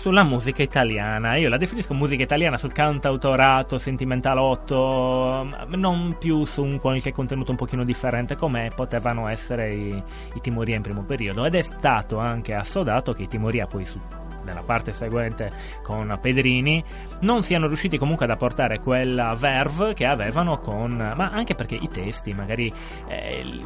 sulla 0.00 0.22
musica 0.22 0.62
italiana. 0.62 1.36
Io 1.36 1.50
la 1.50 1.58
definisco 1.58 1.92
musica 1.92 2.22
italiana 2.22 2.56
sul 2.56 2.72
cantautorato, 2.72 3.76
sentimentalotto, 3.76 5.66
non 5.76 6.16
più 6.18 6.46
su 6.46 6.62
un 6.62 6.80
qualche 6.80 7.12
contenuto 7.12 7.50
un 7.50 7.58
pochino 7.58 7.84
differente 7.84 8.34
come 8.34 8.72
potevano 8.74 9.28
essere 9.28 9.74
i, 9.74 10.02
i 10.34 10.40
Timoria 10.40 10.76
in 10.76 10.82
primo 10.82 11.02
periodo. 11.02 11.44
Ed 11.44 11.54
è 11.54 11.60
stato 11.60 12.16
anche 12.16 12.54
assodato 12.54 13.12
che 13.12 13.24
i 13.24 13.28
Timoria 13.28 13.66
poi 13.66 13.84
su 13.84 14.00
nella 14.44 14.62
parte 14.62 14.92
seguente 14.92 15.50
con 15.82 16.16
Pedrini 16.20 16.82
non 17.20 17.42
siano 17.42 17.66
riusciti 17.66 17.98
comunque 17.98 18.24
ad 18.24 18.30
apportare 18.30 18.80
quella 18.80 19.34
verve 19.38 19.94
che 19.94 20.06
avevano 20.06 20.58
con 20.58 20.96
ma 21.16 21.30
anche 21.30 21.54
perché 21.54 21.74
i 21.74 21.88
testi 21.90 22.32
magari 22.32 22.72
eh, 23.08 23.64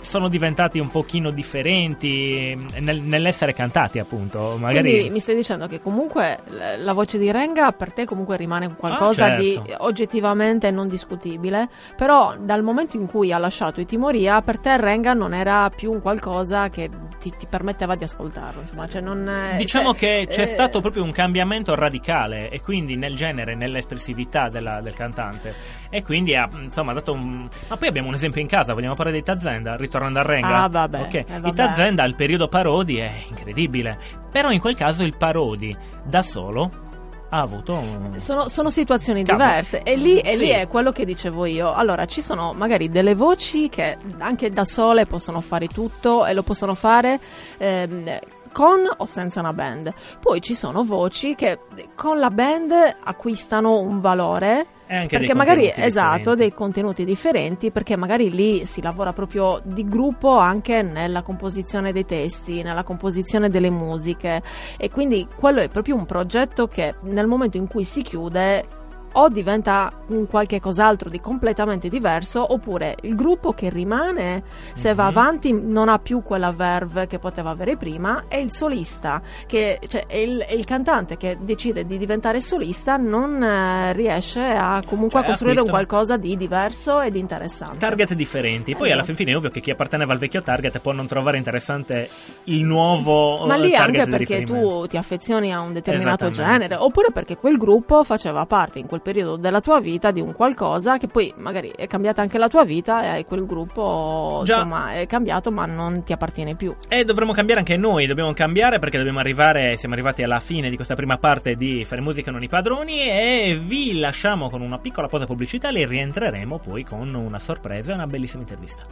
sono 0.00 0.28
diventati 0.28 0.78
un 0.78 0.90
pochino 0.90 1.30
differenti 1.30 2.54
nel- 2.80 3.00
nell'essere 3.02 3.52
cantati 3.52 3.98
appunto 3.98 4.56
magari 4.58 4.90
Quindi 4.90 5.10
mi 5.10 5.20
stai 5.20 5.34
dicendo 5.34 5.66
che 5.66 5.80
comunque 5.80 6.38
la 6.78 6.92
voce 6.92 7.18
di 7.18 7.30
Renga 7.30 7.72
per 7.72 7.92
te 7.92 8.04
comunque 8.04 8.36
rimane 8.36 8.74
qualcosa 8.76 9.24
Ah, 9.26 9.28
certo. 9.40 9.62
di 9.62 9.74
oggettivamente 9.78 10.70
non 10.70 10.88
discutibile, 10.88 11.68
però 11.96 12.34
dal 12.38 12.62
momento 12.62 12.96
in 12.96 13.06
cui 13.06 13.32
ha 13.32 13.38
lasciato 13.38 13.80
i 13.80 13.86
Timoria, 13.86 14.40
per 14.42 14.58
te 14.58 14.76
Renga 14.76 15.12
non 15.14 15.34
era 15.34 15.70
più 15.74 15.92
un 15.92 16.00
qualcosa 16.00 16.68
che 16.70 16.88
ti, 17.18 17.32
ti 17.36 17.46
permetteva 17.46 17.94
di 17.96 18.04
ascoltarlo, 18.04 18.60
insomma, 18.60 18.88
cioè 18.88 19.00
non 19.00 19.28
è- 19.28 19.56
Diciamo 19.58 19.90
cioè, 19.90 19.96
che 19.98 20.09
c'è 20.28 20.42
Eh, 20.42 20.46
stato 20.46 20.80
proprio 20.80 21.02
un 21.02 21.12
cambiamento 21.12 21.74
radicale 21.74 22.48
e 22.50 22.60
quindi 22.60 22.96
nel 22.96 23.14
genere, 23.16 23.54
nell'espressività 23.54 24.48
della- 24.48 24.80
del 24.80 24.94
cantante 24.94 25.54
e 25.90 26.02
quindi 26.02 26.34
ha 26.34 26.48
insomma 26.52 26.92
dato 26.92 27.12
un... 27.12 27.48
Ma 27.68 27.76
poi 27.76 27.88
abbiamo 27.88 28.08
un 28.08 28.14
esempio 28.14 28.40
in 28.40 28.46
casa, 28.46 28.74
vogliamo 28.74 28.94
parlare 28.94 29.18
di 29.18 29.22
Tazenda, 29.24 29.76
ritornando 29.76 30.18
a 30.18 30.22
Renga. 30.22 30.62
Ah, 30.64 30.68
vabbè, 30.68 31.00
Ok, 31.00 31.14
eh, 31.14 31.24
vabbè. 31.28 31.52
Tazenda 31.54 32.04
il 32.04 32.14
periodo 32.14 32.48
parodi 32.48 32.98
è 32.98 33.12
incredibile, 33.28 33.98
però 34.30 34.50
in 34.50 34.60
quel 34.60 34.76
caso 34.76 35.02
il 35.02 35.16
parodi 35.16 35.76
da 36.04 36.22
solo 36.22 36.88
ha 37.32 37.40
avuto 37.42 37.74
un... 37.74 38.18
Sono, 38.18 38.48
sono 38.48 38.70
situazioni 38.70 39.22
Cavolo. 39.22 39.44
diverse 39.48 39.82
e 39.82 39.94
lì, 39.96 40.18
e 40.18 40.32
lì 40.36 40.46
Sì. 40.46 40.50
è 40.50 40.66
quello 40.66 40.90
che 40.90 41.04
dicevo 41.04 41.44
io. 41.46 41.72
Allora, 41.72 42.04
ci 42.06 42.22
sono 42.22 42.52
magari 42.54 42.88
delle 42.88 43.14
voci 43.14 43.68
che 43.68 43.96
anche 44.18 44.50
da 44.50 44.64
sole 44.64 45.06
possono 45.06 45.40
fare 45.40 45.68
tutto 45.68 46.26
e 46.26 46.34
lo 46.34 46.42
possono 46.42 46.74
fare 46.74 47.20
ehm, 47.58 48.18
con 48.52 48.88
o 48.96 49.06
senza 49.06 49.40
una 49.40 49.52
band. 49.52 49.92
Poi 50.20 50.40
ci 50.40 50.54
sono 50.54 50.82
voci 50.84 51.34
che 51.34 51.60
con 51.94 52.18
la 52.18 52.30
band 52.30 52.72
acquistano 53.02 53.80
un 53.80 54.00
valore. 54.00 54.66
Perché 54.90 55.34
magari, 55.34 55.72
esatto, 55.72 56.16
differenti. 56.16 56.36
dei 56.36 56.52
contenuti 56.52 57.04
differenti, 57.04 57.70
perché 57.70 57.94
magari 57.94 58.28
lì 58.28 58.66
si 58.66 58.82
lavora 58.82 59.12
proprio 59.12 59.60
di 59.62 59.86
gruppo 59.86 60.36
anche 60.36 60.82
nella 60.82 61.22
composizione 61.22 61.92
dei 61.92 62.04
testi, 62.04 62.62
nella 62.62 62.82
composizione 62.82 63.50
delle 63.50 63.70
musiche 63.70 64.42
e 64.76 64.90
quindi 64.90 65.28
quello 65.36 65.60
è 65.60 65.68
proprio 65.68 65.94
un 65.94 66.06
progetto 66.06 66.66
che 66.66 66.96
nel 67.02 67.28
momento 67.28 67.56
in 67.56 67.68
cui 67.68 67.84
si 67.84 68.02
chiude 68.02 68.78
o 69.12 69.28
diventa 69.28 69.92
un 70.08 70.26
qualche 70.26 70.60
cos'altro 70.60 71.08
di 71.08 71.20
completamente 71.20 71.88
diverso 71.88 72.52
oppure 72.52 72.96
il 73.02 73.14
gruppo 73.14 73.52
che 73.52 73.70
rimane 73.70 74.42
se 74.74 74.94
va 74.94 75.04
Mhm. 75.04 75.08
avanti 75.08 75.52
non 75.52 75.88
ha 75.88 75.98
più 75.98 76.22
quella 76.22 76.52
verve 76.52 77.06
che 77.06 77.18
poteva 77.18 77.50
avere 77.50 77.76
prima 77.76 78.24
e 78.28 78.40
il 78.40 78.52
solista 78.52 79.20
che 79.46 79.78
cioè 79.88 80.06
è 80.06 80.16
il, 80.16 80.40
è 80.40 80.52
il 80.54 80.64
cantante 80.64 81.16
che 81.16 81.38
decide 81.40 81.84
di 81.86 81.98
diventare 81.98 82.40
solista 82.40 82.96
non 82.96 83.42
eh, 83.42 83.92
riesce 83.92 84.40
a 84.42 84.82
comunque 84.84 85.18
Cioè, 85.20 85.28
a 85.28 85.30
costruire 85.30 85.60
un 85.60 85.68
qualcosa 85.68 86.16
di 86.16 86.36
diverso 86.36 87.00
e 87.00 87.10
di 87.10 87.18
interessante 87.18 87.78
target 87.78 88.14
differenti. 88.14 88.72
Poi 88.74 88.90
alla 88.90 89.02
Esatto. 89.02 89.06
fin 89.06 89.16
fine 89.16 89.32
è 89.32 89.36
ovvio 89.36 89.50
che 89.50 89.60
chi 89.60 89.70
apparteneva 89.70 90.12
al 90.12 90.18
vecchio 90.18 90.42
target 90.42 90.78
può 90.80 90.92
non 90.92 91.06
trovare 91.06 91.36
interessante 91.36 92.08
il 92.44 92.64
nuovo 92.64 93.46
ma 93.46 93.56
lì 93.56 93.72
eh, 93.72 93.76
target 93.76 94.00
anche 94.00 94.18
di 94.18 94.24
perché 94.26 94.42
tu 94.44 94.86
ti 94.86 94.96
affezioni 94.96 95.52
a 95.52 95.60
un 95.60 95.72
determinato 95.72 96.30
genere 96.30 96.74
oppure 96.74 97.10
perché 97.12 97.36
quel 97.36 97.56
gruppo 97.56 98.04
faceva 98.04 98.44
parte 98.46 98.78
in 98.78 98.86
quel 98.86 98.99
periodo 99.00 99.36
della 99.36 99.60
tua 99.60 99.80
vita 99.80 100.10
di 100.10 100.20
un 100.20 100.34
qualcosa 100.34 100.96
che 100.98 101.08
poi 101.08 101.32
magari 101.36 101.72
è 101.74 101.86
cambiata 101.86 102.22
anche 102.22 102.38
la 102.38 102.48
tua 102.48 102.64
vita 102.64 103.16
e 103.16 103.24
quel 103.24 103.46
gruppo 103.46 104.42
Già. 104.44 104.56
insomma 104.56 104.92
è 104.92 105.06
cambiato 105.06 105.50
ma 105.50 105.66
non 105.66 106.02
ti 106.02 106.12
appartiene 106.12 106.54
più 106.54 106.74
E 106.88 107.04
dovremmo 107.04 107.32
cambiare 107.32 107.60
anche 107.60 107.76
noi, 107.76 108.06
dobbiamo 108.06 108.32
cambiare 108.32 108.78
perché 108.78 108.96
dobbiamo 108.98 109.18
arrivare, 109.18 109.76
siamo 109.76 109.94
arrivati 109.94 110.22
alla 110.22 110.40
fine 110.40 110.70
di 110.70 110.76
questa 110.76 110.94
prima 110.94 111.18
parte 111.18 111.54
di 111.54 111.84
Fare 111.84 112.00
Musica 112.00 112.30
non 112.30 112.42
i 112.42 112.48
padroni 112.48 113.00
e 113.02 113.60
vi 113.62 113.98
lasciamo 113.98 114.50
con 114.50 114.60
una 114.60 114.78
piccola 114.78 115.08
pausa 115.08 115.26
pubblicitaria 115.26 115.82
e 115.82 115.86
rientreremo 115.86 116.58
poi 116.58 116.84
con 116.84 117.12
una 117.14 117.38
sorpresa 117.38 117.92
e 117.92 117.94
una 117.94 118.06
bellissima 118.06 118.42
intervista. 118.42 118.82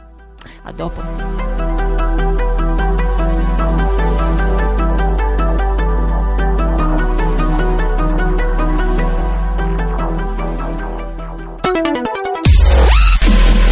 a 0.63 0.71
dopo 0.71 2.58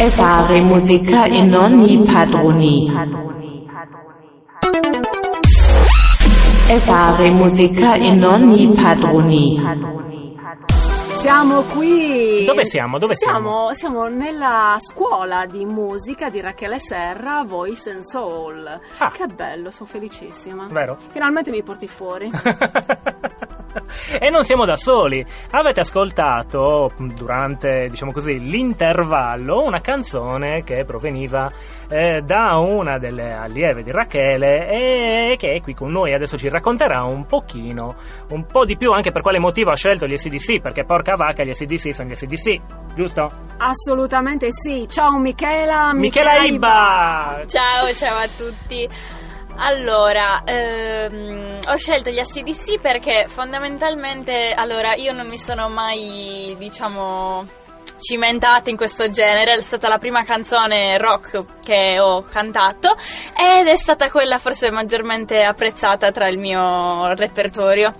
E 0.00 0.10
fare 0.10 0.60
musica 0.60 1.24
e 1.24 1.42
non 1.42 1.80
i 1.80 2.00
padroni. 2.04 2.88
E 6.70 6.78
fare 6.78 7.30
musica 7.30 7.94
e 7.94 8.14
non 8.14 8.48
i 8.50 8.72
padroni. 8.74 9.60
Siamo 11.16 11.62
qui. 11.62 12.44
Dove 12.44 12.64
siamo? 12.64 12.98
Dove 12.98 13.16
siamo? 13.16 13.74
Siamo 13.74 14.06
nella 14.06 14.76
scuola 14.78 15.46
di 15.46 15.64
musica 15.64 16.30
di 16.30 16.40
Rachele 16.40 16.78
Serra, 16.78 17.42
Voice 17.44 17.90
and 17.90 18.02
Soul. 18.02 18.80
Ah. 18.98 19.10
Che 19.10 19.26
bello, 19.26 19.72
sono 19.72 19.88
felicissima. 19.88 20.68
Vero? 20.70 20.96
Finalmente 21.10 21.50
mi 21.50 21.64
porti 21.64 21.88
fuori. 21.88 22.30
e 24.20 24.30
non 24.30 24.44
siamo 24.44 24.64
da 24.64 24.76
soli. 24.76 25.24
Avete 25.50 25.80
ascoltato 25.80 26.92
durante, 27.14 27.88
diciamo 27.88 28.12
così, 28.12 28.38
l'intervallo 28.38 29.62
una 29.62 29.80
canzone 29.80 30.62
che 30.64 30.84
proveniva 30.84 31.50
eh, 31.88 32.20
da 32.22 32.56
una 32.56 32.98
delle 32.98 33.32
allieve 33.32 33.82
di 33.82 33.90
Rachele 33.90 34.68
e 34.68 35.36
che 35.36 35.52
è 35.52 35.60
qui 35.60 35.74
con 35.74 35.90
noi. 35.90 36.14
Adesso 36.14 36.36
ci 36.36 36.48
racconterà 36.48 37.04
un 37.04 37.26
pochino, 37.26 37.94
un 38.30 38.46
po' 38.46 38.64
di 38.64 38.76
più 38.76 38.92
anche 38.92 39.10
per 39.10 39.22
quale 39.22 39.38
motivo 39.38 39.70
ha 39.70 39.76
scelto 39.76 40.06
gli 40.06 40.16
SDC, 40.16 40.60
perché 40.60 40.84
porca 40.84 41.14
vacca 41.16 41.44
gli 41.44 41.52
SDC 41.52 41.92
sono 41.92 42.08
gli 42.08 42.14
SDC, 42.14 42.60
giusto? 42.94 43.30
Assolutamente 43.58 44.48
sì. 44.50 44.86
Ciao 44.88 45.18
Michela. 45.18 45.92
Michela 45.92 46.36
Iba! 46.38 47.42
Ciao, 47.46 47.92
ciao 47.92 48.18
a 48.18 48.28
tutti. 48.28 48.88
Allora, 49.60 50.42
ehm, 50.44 51.58
ho 51.68 51.76
scelto 51.76 52.10
gli 52.10 52.18
ACDC 52.20 52.78
perché 52.80 53.26
fondamentalmente, 53.28 54.52
allora, 54.56 54.94
io 54.94 55.12
non 55.12 55.26
mi 55.26 55.36
sono 55.36 55.68
mai, 55.68 56.54
diciamo, 56.56 57.44
cimentata 57.98 58.70
in 58.70 58.76
questo 58.76 59.10
genere, 59.10 59.54
è 59.54 59.60
stata 59.60 59.88
la 59.88 59.98
prima 59.98 60.22
canzone 60.22 60.96
rock 60.98 61.60
che 61.60 61.98
ho 61.98 62.22
cantato 62.22 62.96
ed 63.36 63.66
è 63.66 63.76
stata 63.76 64.10
quella 64.10 64.38
forse 64.38 64.70
maggiormente 64.70 65.42
apprezzata 65.42 66.12
tra 66.12 66.28
il 66.28 66.38
mio 66.38 67.12
repertorio. 67.14 67.92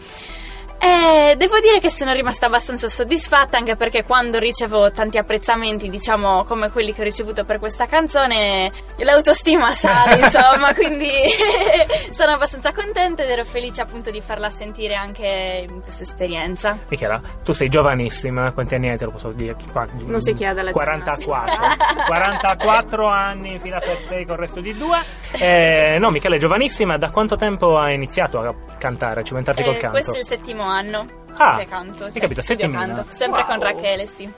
E 0.80 1.34
devo 1.36 1.58
dire 1.58 1.80
che 1.80 1.90
sono 1.90 2.12
rimasta 2.12 2.46
abbastanza 2.46 2.88
soddisfatta 2.88 3.58
anche 3.58 3.74
perché 3.76 4.04
quando 4.04 4.38
ricevo 4.38 4.90
tanti 4.92 5.18
apprezzamenti, 5.18 5.88
diciamo 5.88 6.44
come 6.44 6.70
quelli 6.70 6.92
che 6.94 7.00
ho 7.00 7.04
ricevuto 7.04 7.44
per 7.44 7.58
questa 7.58 7.86
canzone, 7.86 8.70
l'autostima 8.98 9.72
sale, 9.74 10.24
insomma, 10.24 10.72
quindi 10.74 11.10
sono 12.12 12.32
abbastanza 12.32 12.72
contenta 12.72 13.24
ed 13.24 13.30
ero 13.30 13.44
felice 13.44 13.80
appunto 13.80 14.10
di 14.10 14.20
farla 14.20 14.50
sentire 14.50 14.94
anche 14.94 15.66
in 15.68 15.80
questa 15.82 16.04
esperienza. 16.04 16.78
Michela, 16.88 17.20
tu 17.42 17.52
sei 17.52 17.68
giovanissima, 17.68 18.52
quanti 18.52 18.74
anni 18.76 18.90
hai? 18.90 18.96
Te 18.96 19.04
lo 19.04 19.10
posso 19.10 19.32
dire? 19.32 19.56
Qua- 19.72 19.86
Non 20.06 20.20
si 20.20 20.32
chiede 20.32 20.62
l'età, 20.62 20.72
44. 20.72 21.54
sì. 21.54 21.94
44 22.06 23.06
anni, 23.08 23.58
fila 23.58 23.78
per 23.80 23.98
6 23.98 24.24
con 24.24 24.34
il 24.34 24.40
resto 24.40 24.60
di 24.60 24.74
due. 24.76 25.00
Eh, 25.38 25.96
no, 25.98 26.10
Michela 26.10 26.36
è 26.36 26.38
giovanissima. 26.38 26.96
Da 26.96 27.10
quanto 27.10 27.34
tempo 27.36 27.76
hai 27.78 27.94
iniziato 27.94 28.38
a 28.38 28.54
cantare, 28.78 29.20
a 29.20 29.24
cimentarti 29.24 29.62
col 29.64 29.74
Eh, 29.74 29.78
canto? 29.78 29.90
questo 29.94 30.14
è 30.14 30.18
il 30.18 30.24
settimo 30.26 30.67
anno 30.68 31.16
Ah, 31.36 31.58
che 31.58 31.66
canto. 31.66 32.04
hai 32.04 32.12
cioè, 32.12 32.20
capito, 32.20 32.42
settimina. 32.42 32.78
canto, 32.84 33.04
sempre 33.10 33.40
Wow. 33.42 33.48
con 33.50 33.60
Rachele, 33.60 34.06
sì. 34.06 34.32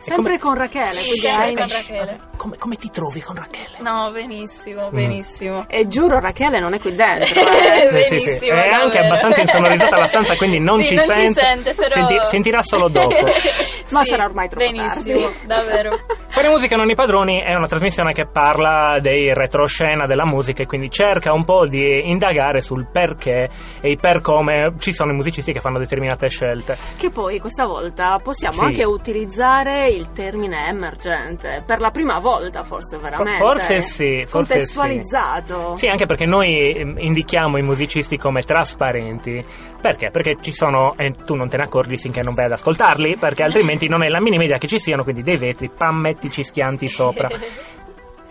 Sempre 0.00 0.38
come- 0.38 0.38
con 0.38 0.54
Rachele. 0.54 0.92
Sempre 1.02 1.28
hai- 1.44 1.54
con 1.54 1.68
Rachele. 1.68 2.18
Come, 2.36 2.56
come 2.56 2.76
ti 2.76 2.88
trovi 2.90 3.20
con 3.20 3.36
Rachele? 3.36 3.76
No, 3.80 4.10
benissimo, 4.12 4.88
Mm. 4.88 4.94
benissimo. 4.94 5.64
E 5.68 5.86
giuro, 5.88 6.18
Rachele 6.20 6.58
non 6.58 6.74
è 6.74 6.80
qui 6.80 6.94
dentro. 6.94 7.38
eh. 7.40 7.98
Eh, 7.98 8.02
sì, 8.04 8.18
sì. 8.18 8.24
Benissimo, 8.26 8.56
È 8.56 8.68
anche 8.68 8.98
abbastanza 8.98 9.40
insonorizzata 9.42 9.96
la 9.98 10.06
stanza, 10.06 10.36
quindi 10.36 10.58
non 10.58 10.82
Sì, 10.82 10.88
ci 10.88 10.94
non 10.96 11.04
sente. 11.04 11.40
Ci 11.40 11.46
sente 11.46 11.74
però... 11.74 11.88
Senti- 11.90 12.26
sentirà 12.26 12.62
solo 12.62 12.88
dopo. 12.88 13.14
Ma 13.92 14.02
Sì, 14.04 14.10
sarà 14.10 14.24
ormai 14.24 14.48
troppo 14.48 14.64
Benissimo, 14.64 15.20
tardi. 15.28 15.46
davvero. 15.46 15.90
Fare 16.28 16.48
musica 16.48 16.76
non 16.76 16.88
i 16.88 16.94
padroni 16.94 17.42
è 17.42 17.54
una 17.54 17.66
trasmissione 17.66 18.12
che 18.12 18.26
parla 18.30 18.98
dei 19.00 19.34
retroscena 19.34 20.06
della 20.06 20.24
musica 20.24 20.62
e 20.62 20.66
quindi 20.66 20.88
cerca 20.88 21.32
un 21.32 21.44
po' 21.44 21.66
di 21.66 22.08
indagare 22.08 22.60
sul 22.60 22.86
perché 22.90 23.48
e 23.80 23.90
i 23.90 23.96
per 23.96 24.20
come 24.20 24.74
ci 24.78 24.92
sono 24.92 25.10
i 25.10 25.14
musicisti 25.14 25.52
che 25.52 25.58
fanno 25.58 25.78
determinate 25.78 26.28
scelte. 26.28 26.78
Che 26.96 27.10
poi 27.10 27.40
questa 27.40 27.66
volta 27.66 28.18
possiamo 28.22 28.54
Sì. 28.58 28.64
anche 28.64 28.84
utilizzare 28.84 29.88
il 29.90 30.12
termine 30.12 30.68
emergente 30.68 31.62
per 31.66 31.80
la 31.80 31.90
prima 31.90 32.18
volta, 32.18 32.64
forse 32.64 32.98
veramente. 32.98 33.38
forse 33.38 33.80
sì, 33.80 34.24
forse 34.26 34.54
Contestualizzato. 34.54 35.76
Sì, 35.76 35.86
anche 35.86 36.06
perché 36.06 36.26
noi 36.26 36.72
ehm, 36.72 36.96
indichiamo 36.98 37.58
i 37.58 37.62
musicisti 37.62 38.16
come 38.16 38.42
trasparenti. 38.42 39.44
Perché? 39.80 40.10
Perché 40.10 40.36
ci 40.40 40.52
sono, 40.52 40.94
e 40.96 41.12
tu 41.24 41.34
non 41.34 41.48
te 41.48 41.56
ne 41.56 41.64
accorgi 41.64 41.96
finché 41.96 42.22
non 42.22 42.34
vai 42.34 42.46
ad 42.46 42.52
ascoltarli, 42.52 43.16
perché 43.18 43.42
altrimenti 43.42 43.88
non 43.88 44.02
hai 44.02 44.10
la 44.10 44.20
minima 44.20 44.44
idea 44.44 44.58
che 44.58 44.66
ci 44.66 44.78
siano, 44.78 45.02
quindi 45.02 45.22
dei 45.22 45.36
vetri, 45.36 45.70
pammettici 45.70 46.42
schianti 46.42 46.88
sopra. 46.88 47.28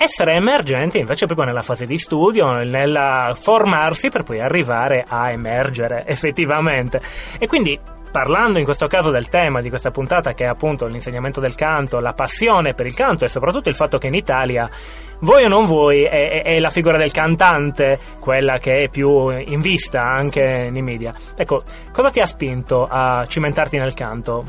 Essere 0.02 0.36
emergenti 0.36 0.98
invece 0.98 1.26
proprio 1.26 1.48
nella 1.48 1.62
fase 1.62 1.86
di 1.86 1.98
studio, 1.98 2.50
nel 2.54 3.36
formarsi 3.36 4.08
per 4.08 4.24
poi 4.24 4.40
arrivare 4.40 5.04
a 5.06 5.30
emergere 5.30 6.06
effettivamente. 6.08 7.02
E 7.38 7.48
quindi 7.48 7.78
parlando 8.12 8.60
in 8.60 8.66
questo 8.66 8.88
caso 8.88 9.10
del 9.10 9.30
tema 9.30 9.62
di 9.62 9.70
questa 9.70 9.92
puntata 9.92 10.34
che 10.34 10.46
è 10.46 10.48
appunto 10.48 10.88
l'insegnamento 10.88 11.40
del 11.40 11.56
canto, 11.56 12.00
la 12.00 12.14
passione 12.14 12.74
per 12.74 12.86
il 12.86 12.94
canto 12.94 13.26
e 13.26 13.28
soprattutto 13.28 13.70
il 13.70 13.76
fatto 13.76 13.98
che 13.98 14.08
in 14.08 14.16
Italia, 14.16 14.70
vuoi 15.20 15.44
o 15.44 15.48
non 15.48 15.64
vuoi, 15.66 16.04
è, 16.04 16.10
è- 16.10 16.44
è 16.44 16.60
la 16.60 16.70
figura 16.70 16.98
del 16.98 17.12
cantante 17.12 17.98
quella 18.20 18.58
che 18.58 18.84
è 18.84 18.90
più 18.90 19.30
in 19.30 19.60
vista 19.60 20.02
anche 20.02 20.70
nei 20.72 20.82
media. 20.82 21.14
Ecco, 21.36 21.64
cosa 21.92 22.10
ti 22.10 22.20
ha 22.20 22.26
spinto 22.26 22.86
a 22.90 23.26
cimentarti 23.26 23.78
nel 23.78 23.94
canto? 23.94 24.44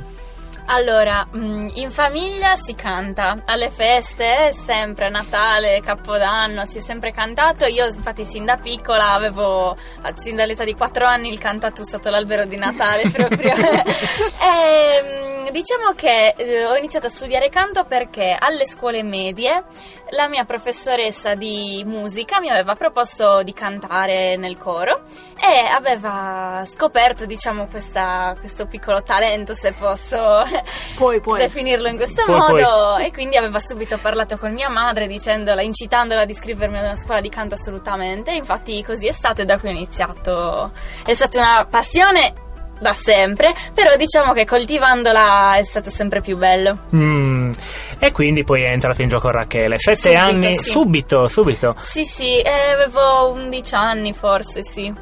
Allora, 0.66 1.27
mm, 1.35 1.68
in 1.75 1.90
famiglia 1.90 2.55
si 2.55 2.75
canta, 2.75 3.42
alle 3.44 3.70
feste, 3.70 4.53
sempre 4.53 5.09
Natale, 5.09 5.81
Capodanno, 5.81 6.64
si 6.64 6.79
è 6.79 6.81
sempre 6.81 7.11
cantato. 7.12 7.66
Io 7.66 7.87
infatti 7.87 8.25
sin 8.25 8.44
da 8.44 8.57
piccola 8.57 9.12
avevo, 9.12 9.77
sin 10.16 10.37
dall'età 10.37 10.64
di 10.64 10.75
4 10.75 11.07
anni, 11.07 11.29
il 11.31 11.38
cantato 11.38 11.85
sotto 11.85 12.11
l'albero 12.11 12.44
di 12.44 12.57
Natale 12.57 13.09
proprio. 13.11 13.53
e, 13.55 15.03
mm, 15.03 15.49
diciamo 15.49 15.92
che 15.96 16.35
eh, 16.37 16.64
ho 16.64 16.77
iniziato 16.77 17.07
a 17.07 17.11
studiare 17.11 17.49
canto 17.49 17.85
perché 17.85 18.37
alle 18.38 18.66
scuole 18.66 19.03
medie 19.03 19.64
la 20.11 20.29
mia 20.29 20.44
professoressa 20.44 21.35
di 21.35 21.83
musica 21.87 22.40
mi 22.40 22.49
aveva 22.49 22.75
proposto 22.75 23.42
di 23.42 23.53
cantare 23.53 24.37
nel 24.37 24.57
coro 24.57 25.03
e 25.38 25.66
aveva 25.66 26.62
scoperto, 26.66 27.27
diciamo, 27.27 27.66
questa, 27.66 28.37
questo 28.38 28.66
piccolo 28.66 29.03
talento, 29.03 29.55
se 29.55 29.73
posso 29.73 30.16
Puoi, 30.96 31.20
puoi. 31.20 31.38
definirlo 31.38 31.88
in 31.88 31.96
questo 31.96 32.25
Puoi, 32.25 32.38
modo. 32.38 32.96
E 32.99 33.12
quindi 33.12 33.37
aveva 33.37 33.61
subito 33.61 33.99
parlato 33.99 34.37
con 34.37 34.53
mia 34.53 34.68
madre 34.68 35.07
dicendola, 35.07 35.62
incitandola 35.62 36.23
ad 36.23 36.31
iscrivermi 36.31 36.79
ad 36.79 36.85
una 36.85 36.96
scuola 36.96 37.20
di 37.20 37.29
canto 37.29 37.55
assolutamente. 37.55 38.33
Infatti 38.33 38.83
così 38.83 39.07
è 39.07 39.12
stato 39.12 39.42
e 39.42 39.44
da 39.44 39.59
qui 39.59 39.68
ho 39.68 39.73
iniziato. 39.73 40.73
È 41.05 41.14
stata 41.14 41.38
una 41.40 41.66
passione 41.68 42.49
da 42.81 42.95
sempre, 42.95 43.53
però 43.75 43.95
diciamo 43.97 44.33
che 44.33 44.45
coltivandola 44.45 45.57
è 45.57 45.62
stato 45.62 45.90
sempre 45.90 46.21
più 46.21 46.37
bello. 46.37 46.79
Mm. 46.95 47.51
E 47.99 48.12
quindi 48.12 48.43
poi 48.43 48.62
è 48.62 48.71
entrato 48.71 49.03
in 49.03 49.09
gioco 49.09 49.31
Rachele. 49.31 49.79
Sette 49.79 49.97
Subito, 49.97 50.19
anni, 50.21 50.53
sì. 50.55 50.71
subito, 50.71 51.27
subito. 51.29 51.75
Sì, 51.79 52.05
sì, 52.05 52.40
eh, 52.40 52.73
avevo 52.73 53.31
11 53.33 53.75
anni 53.75 54.12
forse, 54.12 54.62
sì. 54.62 54.93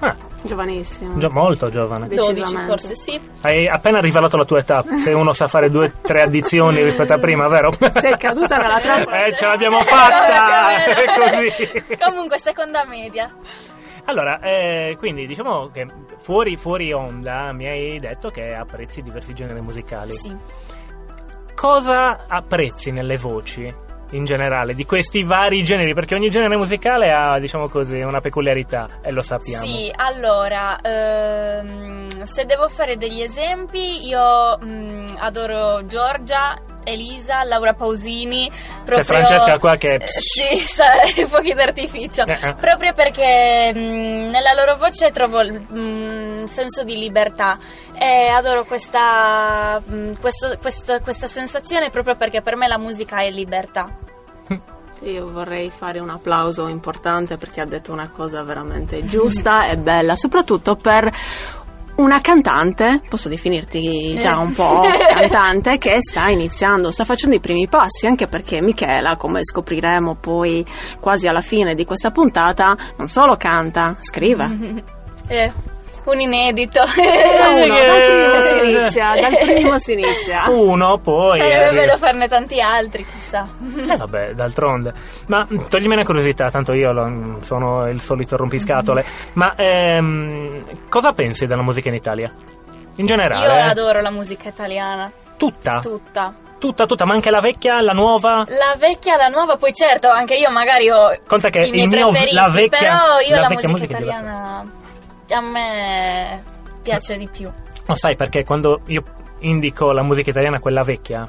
Ah, 0.00 0.14
Giovanissimo. 0.42 1.16
già 1.16 1.30
molto 1.30 1.70
giovane. 1.70 2.08
12 2.08 2.34
Decisamente. 2.34 2.68
forse, 2.70 2.94
sì. 2.94 3.20
Hai 3.42 3.66
appena 3.66 4.00
rivelato 4.00 4.36
la 4.36 4.44
tua 4.44 4.58
età, 4.58 4.84
se 4.96 5.12
uno 5.12 5.32
sa 5.32 5.46
fare 5.48 5.70
due 5.70 5.94
tre 6.02 6.22
addizioni 6.22 6.82
rispetto 6.82 7.14
a 7.14 7.18
prima, 7.18 7.48
vero? 7.48 7.72
Sei 7.94 8.16
caduta 8.18 8.56
nella 8.58 8.78
trappola. 8.78 9.24
Eh, 9.24 9.32
ce 9.34 9.46
l'abbiamo 9.46 9.80
fatta! 9.80 10.72
O 10.84 10.92
È 10.92 11.04
così. 11.18 11.96
Comunque, 11.98 12.38
seconda 12.38 12.84
media. 12.84 13.32
Allora, 14.06 14.38
eh, 14.40 14.96
quindi 14.98 15.26
diciamo 15.26 15.68
che 15.68 15.86
fuori, 16.16 16.56
fuori 16.56 16.92
onda 16.92 17.52
mi 17.52 17.66
hai 17.66 17.98
detto 17.98 18.28
che 18.28 18.54
apprezzi 18.54 19.00
diversi 19.00 19.32
generi 19.32 19.60
musicali. 19.60 20.10
Sì. 20.10 20.36
Cosa 21.54 22.26
apprezzi 22.28 22.90
nelle 22.90 23.16
voci 23.16 23.72
in 24.10 24.24
generale 24.24 24.74
di 24.74 24.84
questi 24.84 25.22
vari 25.22 25.62
generi? 25.62 25.94
Perché 25.94 26.14
ogni 26.14 26.28
genere 26.28 26.56
musicale 26.56 27.12
ha, 27.12 27.38
diciamo 27.38 27.68
così, 27.68 28.00
una 28.00 28.20
peculiarità 28.20 28.98
e 29.02 29.10
lo 29.10 29.22
sappiamo. 29.22 29.64
Sì, 29.64 29.90
allora, 29.94 30.78
ehm, 30.80 32.24
se 32.24 32.44
devo 32.44 32.68
fare 32.68 32.96
degli 32.98 33.22
esempi, 33.22 34.06
io 34.06 34.58
mm, 34.62 35.06
adoro 35.18 35.86
Giorgia, 35.86 36.54
Elisa, 36.84 37.42
Laura 37.44 37.74
Pausini. 37.74 38.50
Proprio, 38.84 38.96
C'è 38.98 39.04
Francesca 39.04 39.58
qua 39.58 39.76
che... 39.76 39.94
Eh, 39.94 40.06
sì, 40.06 40.58
sa, 40.66 40.84
fuochi 41.26 41.52
d'artificio. 41.54 42.24
Eh. 42.24 42.54
Proprio 42.60 42.92
perché 42.94 43.72
mm, 43.74 44.30
nella 44.30 44.52
loro 44.54 44.76
voce 44.76 45.10
trovo 45.10 45.40
il 45.40 45.66
mm, 45.72 46.44
senso 46.44 46.84
di 46.84 46.96
libertà 46.98 47.58
e 47.98 48.28
adoro 48.28 48.64
questa, 48.64 49.82
mm, 49.90 50.12
questo- 50.20 50.56
questo- 50.60 51.00
questa 51.00 51.26
sensazione 51.26 51.90
proprio 51.90 52.14
perché 52.16 52.42
per 52.42 52.56
me 52.56 52.68
la 52.68 52.78
musica 52.78 53.18
è 53.20 53.30
libertà. 53.30 53.88
Io 55.02 55.30
vorrei 55.30 55.70
fare 55.70 55.98
un 55.98 56.08
applauso 56.08 56.66
importante 56.68 57.36
perché 57.36 57.60
ha 57.60 57.66
detto 57.66 57.92
una 57.92 58.08
cosa 58.08 58.42
veramente 58.42 59.04
giusta 59.04 59.66
e 59.66 59.76
bella, 59.76 60.16
soprattutto 60.16 60.76
per 60.76 61.12
una 61.96 62.20
cantante, 62.20 63.02
posso 63.08 63.28
definirti 63.28 64.16
già 64.18 64.38
un 64.38 64.52
po' 64.52 64.82
cantante, 65.12 65.78
che 65.78 65.96
sta 66.00 66.28
iniziando, 66.28 66.90
sta 66.90 67.04
facendo 67.04 67.36
i 67.36 67.40
primi 67.40 67.68
passi, 67.68 68.06
anche 68.06 68.26
perché 68.26 68.60
Michela, 68.60 69.16
come 69.16 69.44
scopriremo 69.44 70.16
poi 70.16 70.64
quasi 71.00 71.28
alla 71.28 71.40
fine 71.40 71.74
di 71.74 71.84
questa 71.84 72.10
puntata, 72.10 72.76
non 72.96 73.08
solo 73.08 73.36
canta, 73.36 73.96
scrive. 74.00 74.92
Eh, 75.26 75.50
un 76.04 76.20
inedito. 76.20 76.80
Da 76.80 77.48
uno, 77.50 77.74
dal 77.74 78.02
primo 78.08 78.40
si 78.42 78.58
Eh, 78.58 78.78
inizia, 78.80 79.14
dal 79.20 79.38
primo 79.38 79.78
si 79.78 79.92
inizia. 79.92 80.44
Uno, 80.50 80.98
poi... 80.98 81.38
Sarebbe 81.38 81.64
arriva- 81.64 81.80
bello 81.82 81.96
farne 81.98 82.28
tanti 82.28 82.60
altri, 82.60 83.04
chissà. 83.04 83.48
Eh 83.88 83.96
vabbè, 83.96 84.32
d'altronde. 84.32 84.92
Ma 85.28 85.46
toglimi 85.68 85.94
una 85.94 86.04
curiosità, 86.04 86.48
tanto 86.48 86.72
io 86.72 86.92
lo- 86.92 87.38
sono 87.40 87.88
il 87.88 88.00
solito 88.00 88.36
rompiscatole. 88.36 89.04
Ma 89.34 89.54
ehm, 89.56 90.88
cosa 90.88 91.12
pensi 91.12 91.46
della 91.46 91.62
musica 91.62 91.88
in 91.88 91.94
Italia? 91.94 92.30
In 92.96 93.06
generale? 93.06 93.44
Io 93.46 93.52
eh? 93.52 93.60
adoro 93.70 94.00
la 94.00 94.10
musica 94.10 94.48
italiana, 94.48 95.10
Tutta? 95.36 95.78
tutta. 95.80 96.34
Tutta, 96.56 96.86
tutta, 96.86 97.04
ma 97.04 97.12
anche 97.12 97.30
la 97.30 97.40
vecchia, 97.40 97.82
la 97.82 97.92
nuova? 97.92 98.44
La 98.46 98.74
vecchia, 98.78 99.16
la 99.16 99.26
nuova, 99.28 99.56
poi 99.56 99.74
certo, 99.74 100.08
anche 100.08 100.34
io 100.34 100.50
magari 100.50 100.88
ho 100.88 101.10
Conta 101.26 101.50
che 101.50 101.58
i 101.66 101.70
miei 101.70 101.84
il 101.84 101.90
mio, 101.90 102.08
preferiti, 102.08 102.34
la 102.36 102.48
vecchia, 102.48 102.78
però 102.78 103.18
io 103.18 103.36
la, 103.40 103.48
vecchia 103.48 103.68
musica, 103.68 103.98
diversa. 103.98 104.18
italiana 104.20 104.64
a 105.30 105.40
me 105.40 106.42
piace 106.82 107.16
di 107.16 107.28
più. 107.28 107.50
Lo 107.86 107.94
sai 107.94 108.16
perché 108.16 108.44
quando 108.44 108.80
io 108.86 109.02
indico 109.40 109.92
la 109.92 110.02
musica 110.02 110.30
italiana, 110.30 110.58
quella 110.58 110.82
vecchia, 110.82 111.26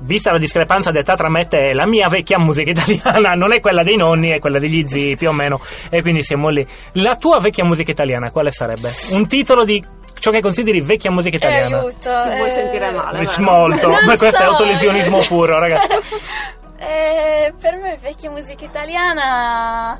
vista 0.00 0.32
la 0.32 0.38
discrepanza 0.38 0.90
d'età 0.90 1.14
tra 1.14 1.30
me 1.30 1.42
e 1.42 1.46
te, 1.46 1.72
la 1.74 1.86
mia 1.86 2.08
vecchia 2.08 2.38
musica 2.38 2.70
italiana 2.70 3.32
non 3.34 3.52
è 3.52 3.60
quella 3.60 3.82
dei 3.82 3.96
nonni, 3.96 4.30
è 4.30 4.38
quella 4.38 4.58
degli 4.58 4.86
zii 4.86 5.16
più 5.16 5.28
o 5.28 5.32
meno, 5.32 5.60
e 5.90 6.00
quindi 6.02 6.22
siamo 6.22 6.48
lì. 6.48 6.66
La 6.94 7.16
tua 7.16 7.38
vecchia 7.40 7.64
musica 7.64 7.90
italiana, 7.90 8.30
quale 8.30 8.50
sarebbe? 8.50 8.90
Un 9.12 9.26
titolo 9.26 9.64
di 9.64 9.82
ciò 10.18 10.30
che 10.30 10.40
consideri 10.40 10.80
vecchia 10.80 11.10
musica 11.10 11.36
Eh, 11.36 11.38
italiana? 11.38 11.78
aiuto. 11.80 12.20
Ti 12.22 12.36
vuoi 12.36 12.48
eh, 12.48 12.50
sentire 12.50 12.90
male? 12.92 13.22
Molto, 13.40 13.88
ma 13.88 14.16
questo 14.16 14.26
è 14.26 14.44
so, 14.44 14.50
autolesionismo 14.50 15.20
eh. 15.20 15.26
puro, 15.26 15.58
ragazzi. 15.58 15.88
Eh, 16.76 17.54
per 17.58 17.76
me 17.76 17.96
vecchia 18.02 18.30
musica 18.30 18.62
italiana... 18.64 19.98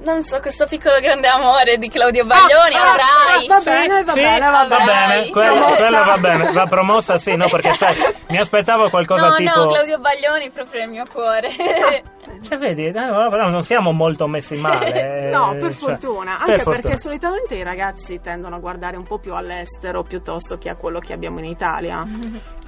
Non 0.00 0.22
so, 0.22 0.38
questo 0.38 0.64
piccolo 0.66 1.00
grande 1.00 1.26
amore 1.26 1.76
di 1.76 1.88
Claudio 1.88 2.24
Baglioni, 2.24 2.74
Ah, 2.76 2.90
avrai. 2.92 3.46
ah, 3.46 3.46
va 3.48 3.60
bene, 3.64 4.02
va 4.04 4.12
Sì, 4.12 4.20
bene, 4.20 4.38
va 4.38 4.64
va 4.68 4.84
bene. 4.84 5.28
quello, 5.30 5.54
Promossa. 5.56 5.88
quello 5.88 6.04
va 6.04 6.16
bene, 6.18 6.52
va 6.52 6.64
promossa 6.66 7.18
sì, 7.18 7.34
no, 7.34 7.48
perché 7.48 7.72
sai, 7.72 7.94
mi 8.28 8.38
aspettavo 8.38 8.88
qualcosa 8.90 9.26
no, 9.26 9.34
tipo... 9.36 9.58
no, 9.58 9.66
Claudio 9.66 9.98
Baglioni 9.98 10.50
proprio 10.50 10.80
nel 10.82 10.90
mio 10.90 11.04
cuore. 11.12 11.48
Cioè, 12.46 12.58
vedi, 12.58 12.84
eh, 12.86 12.92
però 12.92 13.48
non 13.48 13.62
siamo 13.62 13.90
molto 13.90 14.26
messi 14.28 14.54
male. 14.56 14.92
eh, 15.26 15.30
No, 15.30 15.52
per 15.52 15.62
cioè, 15.62 15.72
fortuna, 15.72 16.36
per 16.36 16.40
anche 16.50 16.62
fortuna. 16.62 16.80
perché 16.82 16.98
solitamente 16.98 17.54
i 17.56 17.62
ragazzi 17.64 18.20
tendono 18.20 18.56
a 18.56 18.58
guardare 18.60 18.96
un 18.98 19.04
po' 19.04 19.18
più 19.18 19.34
all'estero 19.34 20.02
piuttosto 20.04 20.58
che 20.58 20.68
a 20.68 20.76
quello 20.76 20.98
che 21.00 21.14
abbiamo 21.14 21.38
in 21.38 21.46
Italia. 21.46 22.06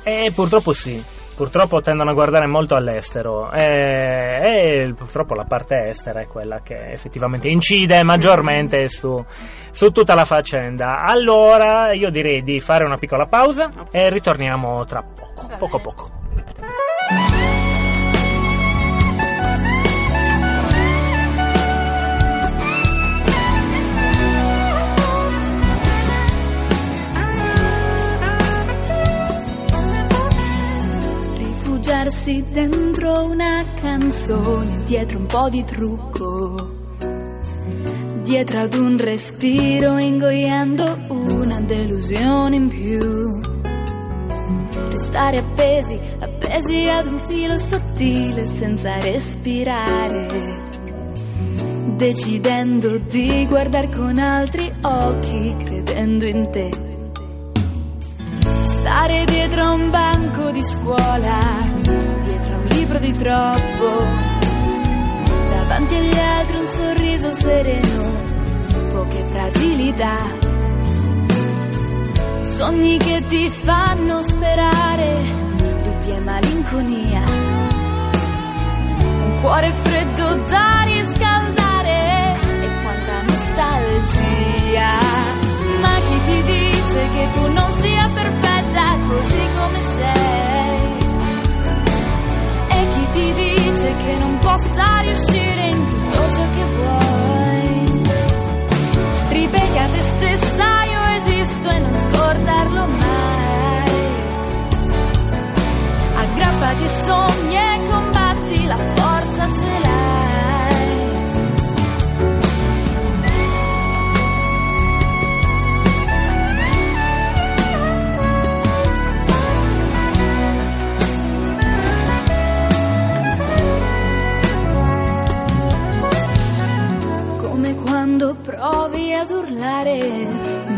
Eh, 0.03 0.33
purtroppo 0.35 0.73
sì, 0.73 1.01
purtroppo 1.41 1.81
tendono 1.81 2.11
a 2.11 2.13
guardare 2.13 2.47
molto 2.47 2.75
all'estero 2.75 3.51
eh, 3.51 4.83
e 4.85 4.93
purtroppo 4.95 5.33
la 5.33 5.45
parte 5.45 5.89
estera 5.89 6.21
è 6.21 6.27
quella 6.27 6.61
che 6.63 6.91
effettivamente 6.93 7.49
incide 7.49 8.03
maggiormente 8.03 8.91
su, 8.91 9.25
su 9.71 9.89
tutta 9.89 10.15
la 10.15 10.25
faccenda. 10.25 11.03
Allora 11.03 11.95
io 11.95 12.11
direi 12.11 12.43
di 12.43 12.61
fare 12.61 12.85
una 12.85 12.99
piccola 12.99 13.25
pausa 13.25 13.71
e 13.91 14.11
ritorniamo 14.11 14.85
tra 14.85 15.03
poco, 15.03 15.49
poco 15.57 15.81
poco. 15.81 17.50
Rifugiarsi 32.11 32.45
dentro 32.53 33.25
una 33.25 33.65
canzone, 33.81 34.83
dietro 34.85 35.19
un 35.19 35.27
po' 35.27 35.49
di 35.49 35.63
trucco, 35.63 36.69
dietro 38.23 38.59
ad 38.59 38.75
un 38.75 38.99
respiro, 38.99 39.97
ingoiando 39.97 41.07
una 41.09 41.61
delusione 41.61 42.57
in 42.57 42.69
più. 42.69 43.41
Restare 44.89 45.39
appesi, 45.39 46.01
appesi 46.19 46.89
ad 46.89 47.07
un 47.07 47.21
filo 47.29 47.57
sottile 47.59 48.45
senza 48.45 48.99
respirare, 48.99 50.63
decidendo 51.97 52.99
di 52.99 53.47
guardare 53.47 53.89
con 53.89 54.19
altri 54.19 54.73
occhi, 54.83 55.55
credendo 55.63 56.27
in 56.27 56.51
te. 56.51 56.71
Stare 58.65 59.25
dietro 59.27 59.63
a 59.63 59.73
un 59.75 59.91
banco 59.91 60.51
di 60.51 60.65
scuola, 60.65 61.79
libro 62.91 62.99
di 62.99 63.13
troppo, 63.13 64.05
davanti 65.51 65.95
agli 65.95 66.19
altri 66.19 66.57
un 66.57 66.65
sorriso 66.65 67.33
sereno, 67.33 68.13
poche 68.93 69.25
fragilità. 69.27 70.29
Sogni 72.41 72.99
che 72.99 73.25
ti 73.29 73.49
fanno 73.51 74.23
sperare, 74.23 75.23
dubbi 75.83 76.11
e 76.11 76.21
malinconia. 76.21 77.23
Un 78.99 79.39
cuore 79.41 79.73
freddo 79.73 80.43
da 80.49 80.83
riscaldare 80.85 82.39
e 82.43 82.83
quanta 82.83 83.23
nostalgia. 83.23 84.99
Ma 85.81 85.95
chi 85.95 86.21
ti 86.25 86.43
dice 86.43 87.09
che 87.13 87.29
tu 87.33 87.53
non 87.53 87.73
sia 87.75 88.11
perfetta 88.13 88.99
così 89.07 89.49
che 94.05 94.17
non 94.17 94.39
possa 94.39 95.01
riuscire 95.01 95.69
in 95.69 95.85
tutto 95.85 96.31
ciò 96.31 96.51
che 96.51 96.65
vuoi. 96.75 98.03
Ripeti 99.31 99.79
a 99.79 99.87
te 99.87 100.03
stessa 100.03 100.85
io 100.85 101.03
esisto 101.19 101.69
e 101.69 101.79
non 101.79 101.97
scordarlo 101.97 102.87
mai. 102.87 103.91
Aggrappati 106.15 106.85
i 106.85 106.89
sogni 106.89 107.57
e 107.57 107.89
combatti 107.89 108.67
la 108.67 108.77
forza. 108.77 109.10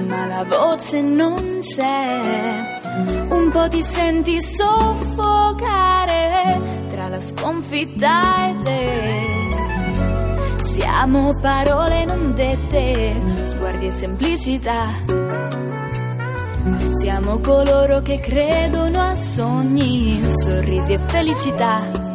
Ma 0.07 0.27
la 0.27 0.45
voce 0.45 1.01
non 1.01 1.59
c'è. 1.61 2.71
Un 3.31 3.51
po' 3.51 3.67
ti 3.69 3.83
senti 3.83 4.41
soffocare 4.41 6.07
tra 6.91 7.09
la 7.09 7.19
sconfitta 7.19 8.49
e 8.49 8.55
te. 8.63 9.41
Siamo 10.63 11.37
parole 11.41 12.05
non 12.05 12.33
dette, 12.33 13.21
sguardi 13.49 13.87
e 13.87 13.91
semplicità. 13.91 14.91
Siamo 16.93 17.41
coloro 17.41 18.03
che 18.03 18.21
credono 18.21 19.01
a 19.01 19.17
sogni, 19.17 20.23
sorrisi 20.31 20.93
e 20.93 20.99
felicità. 20.99 22.12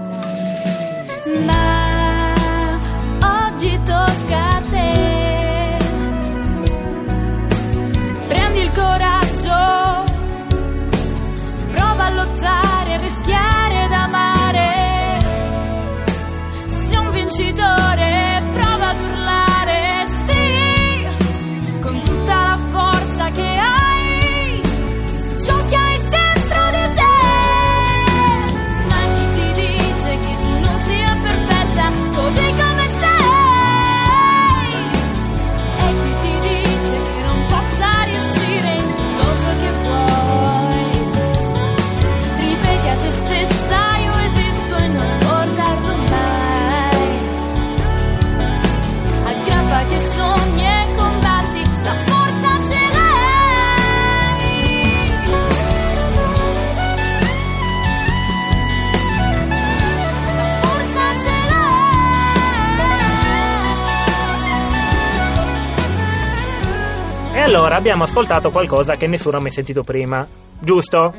Abbiamo 67.88 68.04
ascoltato 68.04 68.52
qualcosa 68.52 68.96
che 68.96 69.08
nessuno 69.08 69.38
ha 69.38 69.40
mai 69.40 69.50
sentito 69.50 69.82
prima, 69.82 70.28
giusto? 70.60 71.14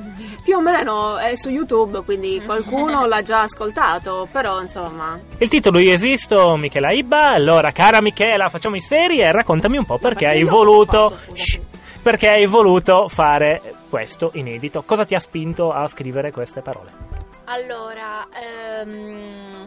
Più 0.44 0.54
o 0.54 0.60
meno 0.60 1.16
è 1.16 1.34
su 1.34 1.48
YouTube, 1.48 2.02
quindi 2.02 2.42
qualcuno 2.44 3.06
l'ha 3.06 3.22
già 3.22 3.40
ascoltato, 3.40 4.28
però 4.30 4.60
insomma... 4.60 5.18
Il 5.38 5.48
titolo 5.48 5.80
Io 5.80 5.94
esisto, 5.94 6.56
Michela 6.56 6.92
Ibba. 6.92 7.28
Allora, 7.30 7.70
cara 7.70 8.02
Michela, 8.02 8.50
facciamo 8.50 8.76
i 8.76 8.80
seri 8.80 9.22
e 9.22 9.32
raccontami 9.32 9.78
un 9.78 9.86
po' 9.86 9.96
perché 9.96 10.26
perché 10.26 10.40
hai 10.40 10.44
voluto. 10.44 11.08
fatto. 11.08 11.34
Shh. 11.34 11.60
perché 12.02 12.28
hai 12.28 12.44
voluto 12.44 13.08
fare 13.08 13.62
questo 13.88 14.30
inedito. 14.34 14.82
Cosa 14.84 15.06
ti 15.06 15.14
ha 15.14 15.18
spinto 15.18 15.72
a 15.72 15.86
scrivere 15.86 16.32
queste 16.32 16.60
parole? 16.60 16.90
Allora, 17.46 18.28
ehm, 18.30 19.64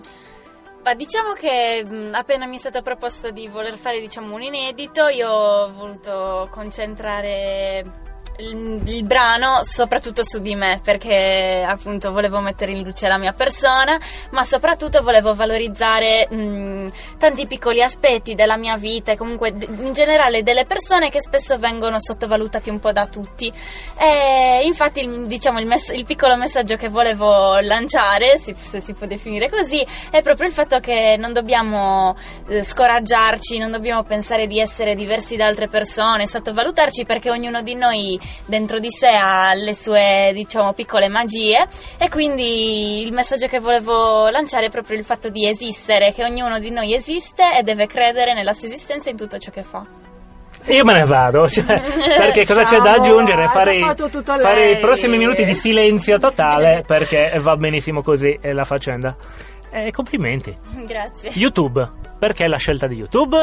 ma 0.84 0.94
diciamo 0.94 1.34
che 1.34 1.84
mh, 1.84 2.14
appena 2.14 2.46
mi 2.46 2.56
è 2.56 2.60
stato 2.60 2.82
proposto 2.82 3.32
di 3.32 3.48
voler 3.48 3.78
fare 3.78 4.00
diciamo, 4.00 4.36
un 4.36 4.42
inedito, 4.42 5.08
io 5.08 5.30
ho 5.30 5.74
voluto 5.74 6.48
concentrare 6.52 8.11
il, 8.42 8.82
il 8.86 9.04
brano 9.04 9.60
soprattutto 9.64 10.24
su 10.24 10.40
di 10.40 10.56
me, 10.56 10.80
perché 10.84 11.64
appunto 11.68 12.12
volevo 12.12 12.40
mettere 12.40 12.72
in 12.72 12.84
luce 12.84 13.08
la 13.08 13.18
mia 13.18 13.34
persona, 13.34 14.00
ma 14.32 14.44
soprattutto 14.44 15.02
volevo 15.02 15.34
valorizzare 15.36 16.28
mh, 16.30 16.92
tanti 17.18 17.48
piccoli 17.48 17.82
aspetti 17.82 18.36
della 18.36 18.58
mia 18.58 18.78
vita 18.78 19.12
e 19.12 19.18
comunque 19.18 19.50
in 19.50 19.94
generale 19.94 20.44
delle 20.44 20.66
persone 20.66 21.10
che 21.10 21.22
spesso 21.22 21.58
vengono 21.58 22.00
sottovalutati 22.00 22.70
un 22.70 22.80
po' 22.80 22.92
da 22.92 23.08
tutti. 23.08 23.52
E 23.98 24.62
infatti 24.64 25.26
diciamo, 25.26 25.60
il, 25.60 25.68
mess- 25.68 25.94
il 25.94 26.06
piccolo 26.06 26.36
messaggio 26.36 26.76
che 26.76 26.90
volevo 26.90 27.60
lanciare, 27.60 28.38
si- 28.38 28.56
se 28.58 28.80
si 28.80 28.94
può 28.94 29.06
definire 29.06 29.50
così, 29.50 29.86
è 30.10 30.22
proprio 30.22 30.48
il 30.48 30.54
fatto 30.54 30.80
che 30.80 31.16
non 31.18 31.34
dobbiamo 31.34 32.16
eh, 32.48 32.64
scoraggiarci, 32.64 33.58
non 33.58 33.72
dobbiamo 33.72 34.04
pensare 34.04 34.48
di 34.48 34.60
essere 34.60 34.96
diversi 34.96 35.36
da 35.36 35.46
altre 35.46 35.68
persone, 35.68 36.28
sottovalutarci 36.28 37.06
perché 37.06 37.30
ognuno 37.30 37.62
di 37.62 37.76
noi 37.76 38.20
dentro 38.46 38.80
di 38.80 38.90
sé 38.90 39.10
ha 39.10 39.54
le 39.54 39.76
sue, 39.76 40.32
diciamo, 40.34 40.74
piccole 40.74 41.08
magie 41.08 41.68
e 41.98 42.10
quindi 42.10 43.02
il 43.02 43.12
messaggio 43.12 43.48
che 43.48 43.60
volevo 43.60 44.30
lanciare 44.30 44.68
è 44.68 44.70
proprio 44.70 44.98
il 44.98 45.06
fatto 45.06 45.30
di 45.30 45.48
esistere, 45.48 46.12
che 46.14 46.24
ognuno 46.24 46.60
di 46.60 46.72
noi 46.72 46.94
esiste 46.94 47.58
e 47.58 47.64
deve 47.64 47.88
credere 47.88 48.34
nella 48.34 48.54
sua 48.54 48.68
esistenza 48.68 49.10
in 49.10 49.18
tutto 49.18 49.38
ciò 49.38 49.52
che 49.52 49.64
fa. 49.64 49.86
Io 50.68 50.84
me 50.84 50.94
ne 50.94 51.06
vado, 51.06 51.48
cioè, 51.50 51.66
perché 51.66 52.46
cosa 52.46 52.62
c'è 52.62 52.78
da 52.78 52.94
Ciao, 52.94 53.02
aggiungere? 53.02 53.48
Fare, 53.48 53.96
fare 54.22 54.72
i 54.72 54.78
prossimi 54.80 55.18
minuti 55.18 55.44
di 55.44 55.56
silenzio 55.56 56.18
totale 56.20 56.84
perché 56.86 57.38
va 57.42 57.56
benissimo 57.56 58.04
così 58.04 58.38
è 58.40 58.52
la 58.52 58.64
faccenda. 58.64 59.16
E 59.72 59.90
complimenti. 59.92 60.56
Grazie. 60.86 61.32
YouTube, 61.34 61.90
perché 62.20 62.46
la 62.48 62.58
scelta 62.58 62.88
di 62.88 62.96
YouTube? 62.96 63.38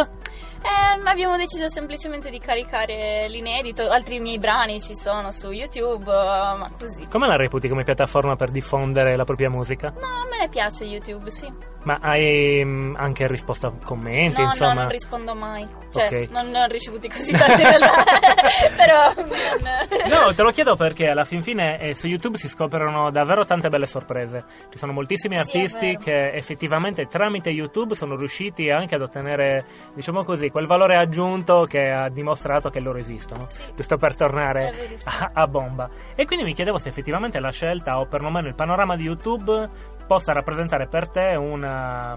Eh, 0.60 1.08
abbiamo 1.08 1.36
deciso 1.36 1.68
semplicemente 1.68 2.30
di 2.30 2.38
caricare 2.38 3.26
l'inedito, 3.28 3.88
altri 3.88 4.20
miei 4.20 4.38
brani 4.38 4.80
ci 4.80 4.94
sono 4.94 5.30
su 5.30 5.50
YouTube, 5.50 6.10
eh, 6.10 6.56
ma 6.56 6.70
così. 6.78 7.06
Come 7.08 7.26
la 7.26 7.36
reputi 7.36 7.68
come 7.68 7.84
piattaforma 7.84 8.36
per 8.36 8.50
diffondere 8.50 9.16
la 9.16 9.24
propria 9.24 9.48
musica? 9.50 9.90
No, 9.90 10.06
a 10.06 10.38
me 10.38 10.48
piace 10.48 10.84
YouTube, 10.84 11.30
sì. 11.30 11.46
Ma 11.88 11.98
hai 12.02 12.62
mm, 12.62 12.96
anche 12.98 13.26
risposto 13.26 13.66
a 13.66 13.72
commenti, 13.82 14.42
No, 14.42 14.48
insomma? 14.48 14.74
no, 14.74 14.80
non 14.80 14.88
rispondo 14.90 15.34
mai. 15.34 15.66
Cioè, 15.90 16.04
Ok. 16.04 16.30
non 16.32 16.54
ho 16.54 16.66
ricevuti 16.66 17.08
così 17.08 17.32
tanti 17.32 17.62
realtà. 17.62 18.04
Però 18.76 19.14
non... 19.16 20.26
No, 20.26 20.34
te 20.34 20.42
lo 20.42 20.50
chiedo 20.50 20.76
perché 20.76 21.06
alla 21.06 21.24
fin 21.24 21.40
fine 21.42 21.78
eh, 21.80 21.94
su 21.94 22.06
YouTube 22.06 22.36
si 22.36 22.46
scoprono 22.46 23.10
davvero 23.10 23.46
tante 23.46 23.68
belle 23.70 23.86
sorprese. 23.86 24.44
Ci 24.70 24.76
sono 24.76 24.92
moltissimi 24.92 25.36
Sì, 25.36 25.40
artisti 25.40 25.96
che 25.96 26.32
effettivamente 26.34 27.06
tramite 27.06 27.48
YouTube 27.48 27.94
sono 27.94 28.16
riusciti 28.16 28.68
anche 28.68 28.94
ad 28.96 29.00
ottenere, 29.00 29.64
diciamo 29.94 30.24
così, 30.24 30.50
quel 30.50 30.66
valore 30.66 30.96
aggiunto 30.98 31.62
che 31.66 31.88
ha 31.90 32.10
dimostrato 32.10 32.68
che 32.68 32.80
loro 32.80 32.98
esistono. 32.98 33.46
Sì. 33.46 33.62
Giusto 33.74 33.96
per 33.96 34.14
tornare 34.14 34.74
a, 35.04 35.30
a 35.32 35.46
bomba. 35.46 35.88
E 36.14 36.26
quindi 36.26 36.44
mi 36.44 36.52
chiedevo 36.52 36.76
se 36.76 36.90
effettivamente 36.90 37.40
la 37.40 37.50
scelta 37.50 37.98
o 37.98 38.04
perlomeno 38.04 38.46
il 38.46 38.54
panorama 38.54 38.94
di 38.94 39.04
YouTube 39.04 39.96
possa 40.08 40.32
rappresentare 40.32 40.88
per 40.88 41.08
te 41.08 41.36
una- 41.36 42.16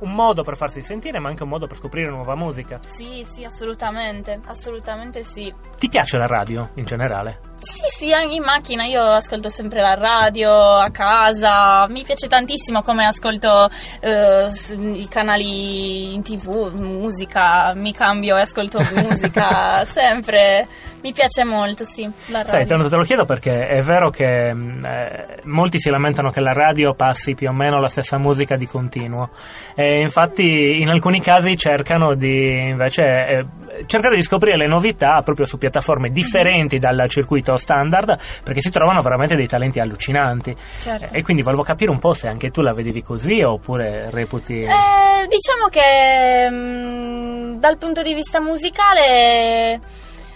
un 0.00 0.12
modo 0.12 0.42
per 0.42 0.56
farsi 0.56 0.82
sentire, 0.82 1.18
ma 1.18 1.28
anche 1.28 1.42
un 1.42 1.48
modo 1.48 1.66
per 1.66 1.76
scoprire 1.76 2.10
nuova 2.10 2.36
musica. 2.36 2.78
Sì, 2.80 3.24
sì, 3.24 3.44
assolutamente, 3.44 4.40
assolutamente 4.44 5.22
sì. 5.24 5.52
Ti 5.78 5.88
piace 5.88 6.18
la 6.18 6.26
radio 6.26 6.70
in 6.74 6.84
generale? 6.84 7.40
Sì, 7.62 7.84
sì, 7.86 8.12
anche 8.12 8.34
in 8.34 8.42
macchina. 8.42 8.82
Io 8.86 9.00
ascolto 9.00 9.48
sempre 9.48 9.80
la 9.80 9.94
radio, 9.94 10.50
a 10.50 10.90
casa, 10.90 11.86
mi 11.88 12.02
piace 12.02 12.26
tantissimo 12.26 12.82
come 12.82 13.04
ascolto 13.04 13.70
eh, 14.00 14.48
i 14.94 15.06
canali 15.08 16.12
in 16.12 16.22
tv, 16.24 16.72
musica, 16.74 17.72
mi 17.76 17.92
cambio 17.92 18.36
e 18.36 18.40
ascolto 18.40 18.80
musica, 18.98 19.84
sempre, 19.84 20.66
mi 21.02 21.12
piace 21.12 21.44
molto, 21.44 21.84
sì, 21.84 22.02
la 22.02 22.38
radio. 22.38 22.50
Sai, 22.50 22.66
te 22.66 22.74
lo, 22.74 22.88
te 22.88 22.96
lo 22.96 23.04
chiedo 23.04 23.24
perché 23.24 23.52
è 23.52 23.80
vero 23.82 24.10
che 24.10 24.52
mh, 24.52 24.84
eh, 24.84 25.40
molti 25.44 25.78
si 25.78 25.88
lamentano 25.88 26.30
che 26.30 26.40
la 26.40 26.52
radio 26.52 26.94
passi 26.94 27.34
più 27.34 27.48
o 27.48 27.52
meno 27.52 27.78
la 27.78 27.86
stessa 27.86 28.18
musica 28.18 28.56
di 28.56 28.66
continuo. 28.66 29.30
E 29.76 30.00
infatti 30.00 30.80
in 30.80 30.90
alcuni 30.90 31.20
casi 31.20 31.56
cercano 31.56 32.16
di 32.16 32.70
invece 32.70 33.02
eh, 33.04 33.46
cercare 33.86 34.16
di 34.16 34.22
scoprire 34.22 34.56
le 34.56 34.66
novità 34.66 35.22
proprio 35.22 35.46
su 35.46 35.58
piattaforme 35.58 36.08
differenti 36.08 36.78
dal 36.78 37.08
circuito 37.08 37.51
standard 37.56 38.18
perché 38.42 38.60
si 38.60 38.70
trovano 38.70 39.00
veramente 39.00 39.34
dei 39.34 39.46
talenti 39.46 39.80
allucinanti 39.80 40.54
Certo. 40.80 41.14
Eh, 41.14 41.18
e 41.18 41.22
quindi 41.22 41.42
volevo 41.42 41.62
capire 41.62 41.90
un 41.90 41.98
po' 41.98 42.12
se 42.12 42.28
anche 42.28 42.50
tu 42.50 42.60
la 42.60 42.72
vedevi 42.72 43.02
così 43.02 43.40
oppure 43.42 44.10
reputi 44.10 44.60
Eh, 44.60 45.26
diciamo 45.28 45.68
che 45.70 46.50
mm, 46.50 47.58
dal 47.58 47.78
punto 47.78 48.02
di 48.02 48.14
vista 48.14 48.40
musicale 48.40 49.80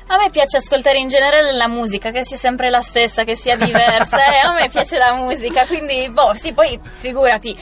a 0.09 0.19
me 0.19 0.31
piace 0.31 0.59
ascoltare 0.59 0.99
in 0.99 1.09
generale 1.09 1.53
la 1.53 1.67
musica, 1.67 2.13
che 2.13 2.25
sia 2.25 2.37
sempre 2.37 2.71
la 2.71 2.81
stessa, 2.81 3.25
che 3.25 3.35
sia 3.35 3.57
diversa, 3.57 4.19
e 4.33 4.39
a 4.39 4.53
me 4.53 4.69
piace 4.71 4.99
la 4.99 5.15
musica, 5.15 5.67
quindi 5.67 6.09
boh, 6.11 6.33
sì, 6.35 6.53
poi 6.53 6.79
figurati. 6.93 7.57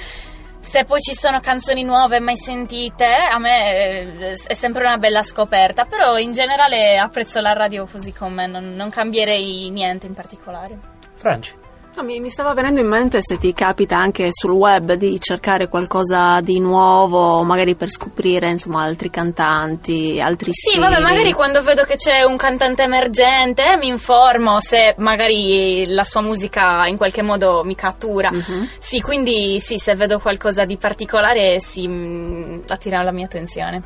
Se 0.65 0.85
poi 0.85 1.01
ci 1.01 1.15
sono 1.15 1.41
canzoni 1.41 1.85
nuove 1.85 2.21
mai 2.21 2.37
sentite, 2.37 3.07
a 3.07 3.39
me 3.39 4.31
eh, 4.31 4.35
è 4.47 4.55
sempre 4.55 4.83
una 4.83 4.97
bella 4.97 5.23
scoperta, 5.23 5.85
però 5.85 6.19
in 6.19 6.33
generale 6.33 6.99
apprezzo 6.99 7.41
la 7.41 7.53
radio 7.53 7.87
così 7.87 8.13
com'è, 8.13 8.47
non, 8.47 8.75
non 8.75 8.89
cambierei 8.89 9.69
niente 9.71 10.07
in 10.07 10.15
particolare. 10.15 10.79
Franci 11.15 11.64
No, 11.97 12.03
mi, 12.03 12.19
mi 12.19 12.29
stava 12.29 12.55
venendo 12.55 12.81
in 12.81 12.89
mente 12.89 13.21
se 13.23 13.39
ti 13.39 13.53
capita 13.53 13.97
anche 13.97 14.29
sul 14.33 14.51
web 14.51 14.95
di 14.95 15.21
cercare 15.21 15.69
qualcosa 15.69 16.41
di 16.41 16.59
nuovo, 16.59 17.45
magari 17.45 17.77
per 17.77 17.89
scoprire 17.89 18.51
insomma 18.51 18.83
altri 18.83 19.11
cantanti, 19.11 20.21
altri 20.21 20.51
Sì, 20.53 20.71
stili. 20.71 20.85
vabbè, 20.85 21.01
magari 21.01 21.33
quando 21.33 21.63
vedo 21.63 21.85
che 21.85 21.95
c'è 21.95 22.25
un 22.25 22.37
cantante 22.37 22.83
emergente 22.83 23.77
mi 23.79 23.87
informo 23.87 24.59
se 24.59 24.97
magari 24.99 25.85
la 25.87 26.03
sua 26.03 26.21
musica 26.21 26.85
in 26.89 26.97
qualche 26.97 27.23
modo 27.23 27.63
mi 27.65 27.77
cattura. 27.77 28.31
Mhm. 28.33 28.71
Sì, 28.81 29.01
quindi 29.01 29.61
sì, 29.61 29.79
se 29.79 29.95
vedo 29.95 30.19
qualcosa 30.19 30.65
di 30.65 30.77
particolare 30.77 31.61
sì, 31.61 31.87
mh, 31.87 32.65
attira 32.67 33.03
la 33.03 33.13
mia 33.13 33.27
attenzione. 33.27 33.83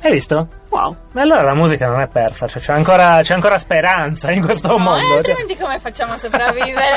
Hai 0.00 0.10
visto? 0.12 0.48
Wow. 0.70 0.96
Ma 1.12 1.20
allora 1.22 1.42
la 1.42 1.54
musica 1.54 1.86
non 1.86 2.00
è 2.00 2.08
persa, 2.08 2.46
cioè 2.46 2.60
c'è 2.62 2.72
ancora, 2.72 3.18
c'è 3.20 3.34
ancora 3.34 3.58
speranza 3.58 4.30
in 4.32 4.42
questo 4.42 4.68
No, 4.68 4.78
mondo. 4.78 4.98
eh, 5.00 5.06
cioè. 5.08 5.16
altrimenti 5.16 5.56
come 5.56 5.78
facciamo 5.78 6.12
a 6.14 6.16
sopravvivere? 6.16 6.96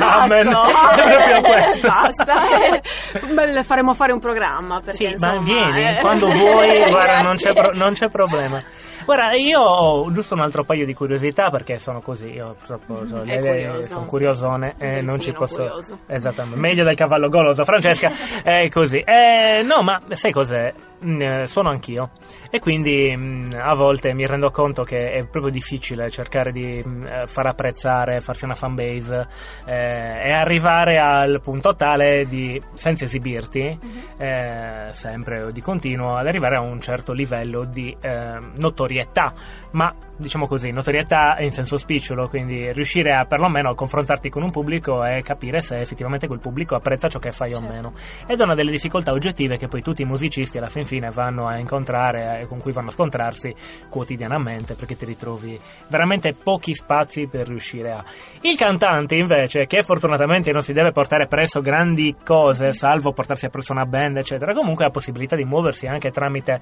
Amen. 0.00 0.48
È 0.48 0.50
proprio 0.50 1.40
questo. 1.42 1.88
Basta. 1.88 2.34
Beh, 3.34 3.62
faremo 3.62 3.94
fare 3.94 4.12
un 4.12 4.18
programma 4.18 4.80
perché 4.80 4.96
Sì, 5.06 5.12
insomma, 5.12 5.34
ma 5.36 5.42
vieni 5.42 5.88
eh. 5.96 6.00
quando 6.00 6.26
vuoi, 6.28 6.84
guarda, 6.90 7.20
non 7.22 7.36
c'è, 7.36 7.52
pro- 7.52 7.72
non 7.74 7.92
c'è 7.92 8.08
problema. 8.08 8.62
Guarda, 9.04 9.32
io 9.34 9.60
ho 9.60 10.10
giusto 10.12 10.34
un 10.34 10.40
altro 10.40 10.64
paio 10.64 10.86
di 10.86 10.94
curiosità 10.94 11.50
perché 11.50 11.76
sono 11.78 12.00
così, 12.00 12.28
io 12.30 12.54
purtroppo 12.58 13.06
cioè, 13.06 13.24
le- 13.24 13.40
le- 13.40 13.50
curioso. 13.66 13.82
sono 13.84 14.06
curiosone 14.06 14.74
e 14.78 14.98
Un 15.00 15.04
non 15.04 15.20
ci 15.20 15.32
posso... 15.32 15.56
curioso. 15.56 15.98
Esattamente, 16.06 16.58
meglio 16.58 16.84
del 16.84 16.96
cavallo 16.96 17.28
goloso, 17.28 17.62
Francesca, 17.64 18.10
è 18.42 18.68
così. 18.70 18.96
Eh, 18.96 19.62
no, 19.62 19.82
ma 19.82 20.00
sai 20.08 20.32
cos'è? 20.32 20.72
Mm, 21.04 21.20
eh, 21.20 21.46
suono 21.46 21.68
anch'io. 21.68 22.10
E 22.50 22.58
quindi 22.60 23.14
mm, 23.14 23.50
a 23.58 23.74
volte 23.74 24.14
mi 24.14 24.24
rendo 24.26 24.50
conto 24.50 24.84
che 24.84 25.10
è 25.12 25.24
proprio 25.26 25.52
difficile 25.52 26.10
cercare 26.10 26.50
di 26.50 26.82
mm, 26.86 27.06
eh, 27.06 27.26
far 27.26 27.46
apprezzare, 27.46 28.20
farsi 28.20 28.44
una 28.44 28.54
fanbase 28.54 29.26
eh, 29.66 30.20
e 30.24 30.32
arrivare 30.32 30.98
al 30.98 31.40
punto 31.42 31.74
tale 31.74 32.26
di, 32.26 32.60
senza 32.72 33.04
esibirti, 33.04 33.78
eh, 34.16 34.88
sempre 34.90 35.42
o 35.42 35.50
di 35.50 35.60
continuo, 35.60 36.16
ad 36.16 36.26
arrivare 36.26 36.56
a 36.56 36.60
un 36.60 36.80
certo 36.80 37.12
livello 37.12 37.64
di 37.64 37.94
eh, 38.00 38.38
notorietà, 38.56 39.32
ma 39.72 39.94
diciamo 40.16 40.46
così, 40.46 40.70
notorietà 40.70 41.36
in 41.40 41.50
senso 41.50 41.76
spicciolo, 41.76 42.28
quindi 42.28 42.70
riuscire 42.72 43.14
a 43.14 43.24
perlomeno 43.24 43.70
a 43.70 43.74
confrontarti 43.74 44.28
con 44.28 44.42
un 44.42 44.50
pubblico 44.50 45.04
e 45.04 45.22
capire 45.22 45.60
se 45.60 45.78
effettivamente 45.78 46.26
quel 46.26 46.40
pubblico 46.40 46.74
apprezza 46.76 47.08
ciò 47.08 47.18
che 47.18 47.30
fai 47.30 47.50
o 47.50 47.54
Certo. 47.56 47.72
meno. 47.72 47.92
Ed 48.26 48.40
è 48.40 48.42
una 48.44 48.54
delle 48.54 48.70
difficoltà 48.70 49.12
oggettive 49.12 49.56
che 49.56 49.68
poi 49.68 49.82
tutti 49.82 50.02
i 50.02 50.06
musicisti 50.06 50.58
alla 50.58 50.68
fin 50.68 50.84
fine 50.84 51.10
vanno 51.10 51.46
a 51.46 51.58
incontrare 51.58 52.40
e 52.40 52.46
con 52.46 52.60
cui 52.60 52.72
vanno 52.72 52.88
a 52.88 52.92
scontrarsi 52.92 53.54
quotidianamente 53.88 54.74
perché 54.74 54.96
ti 54.96 55.04
ritrovi 55.04 55.58
veramente 55.88 56.34
pochi 56.34 56.74
spazi 56.74 57.26
per 57.28 57.48
riuscire 57.48 57.92
a. 57.92 58.04
Il 58.42 58.56
cantante 58.56 59.16
invece, 59.16 59.66
che 59.66 59.82
fortunatamente 59.82 60.52
non 60.52 60.62
si 60.62 60.72
deve 60.72 60.92
portare 60.92 61.26
presso 61.26 61.60
grandi 61.60 62.14
cose, 62.24 62.72
salvo 62.72 63.12
portarsi 63.12 63.46
appresso 63.46 63.72
una 63.72 63.86
band, 63.86 64.18
eccetera, 64.18 64.52
comunque 64.52 64.84
ha 64.84 64.90
possibilità 64.90 65.36
di 65.36 65.44
muoversi 65.44 65.86
anche 65.86 66.10
tramite 66.10 66.60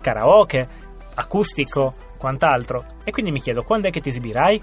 karaoke, 0.00 0.66
acustico, 1.14 1.94
quant'altro. 2.24 2.84
E 3.04 3.10
quindi 3.10 3.30
mi 3.30 3.40
chiedo, 3.40 3.62
quando 3.62 3.88
è 3.88 3.90
che 3.90 4.00
ti 4.00 4.08
esibirai? 4.08 4.62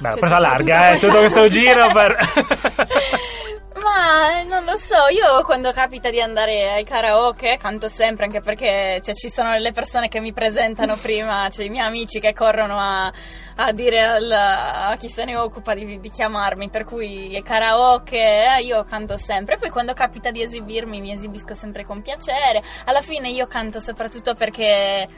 Beh, 0.00 0.08
l'ho 0.08 0.10
Cioè, 0.10 0.18
presa 0.20 0.38
larga, 0.38 0.76
tutto 0.76 0.84
eh, 0.84 0.88
questo- 0.90 1.06
tutto 1.06 1.18
questo 1.20 1.48
giro 1.48 1.86
per... 1.92 2.16
Ma 3.82 4.42
non 4.42 4.64
lo 4.64 4.76
so, 4.76 5.06
io 5.10 5.42
quando 5.44 5.72
capita 5.72 6.10
di 6.10 6.20
andare 6.20 6.70
ai 6.70 6.84
karaoke 6.84 7.56
canto 7.56 7.88
sempre, 7.88 8.26
anche 8.26 8.40
perché 8.40 9.00
cioè, 9.02 9.14
ci 9.14 9.30
sono 9.30 9.56
le 9.56 9.72
persone 9.72 10.08
che 10.08 10.20
mi 10.20 10.32
presentano 10.32 10.96
prima, 11.00 11.48
cioè 11.50 11.64
i 11.64 11.70
miei 11.70 11.86
amici 11.86 12.20
che 12.20 12.34
corrono 12.34 12.76
a, 12.78 13.10
a 13.56 13.72
dire 13.72 14.02
al- 14.02 14.30
a 14.32 14.96
chi 14.98 15.08
se 15.08 15.24
ne 15.24 15.36
occupa 15.36 15.72
di, 15.74 15.98
di 15.98 16.10
chiamarmi, 16.10 16.68
per 16.68 16.84
cui 16.84 17.40
karaoke 17.42 18.18
eh, 18.58 18.62
io 18.64 18.84
canto 18.84 19.16
sempre. 19.16 19.56
Poi 19.56 19.70
quando 19.70 19.94
capita 19.94 20.30
di 20.30 20.42
esibirmi 20.42 21.00
mi 21.00 21.12
esibisco 21.12 21.54
sempre 21.54 21.86
con 21.86 22.02
piacere. 22.02 22.62
Alla 22.84 23.00
fine 23.00 23.28
io 23.30 23.46
canto 23.46 23.80
soprattutto 23.80 24.34
perché... 24.34 25.08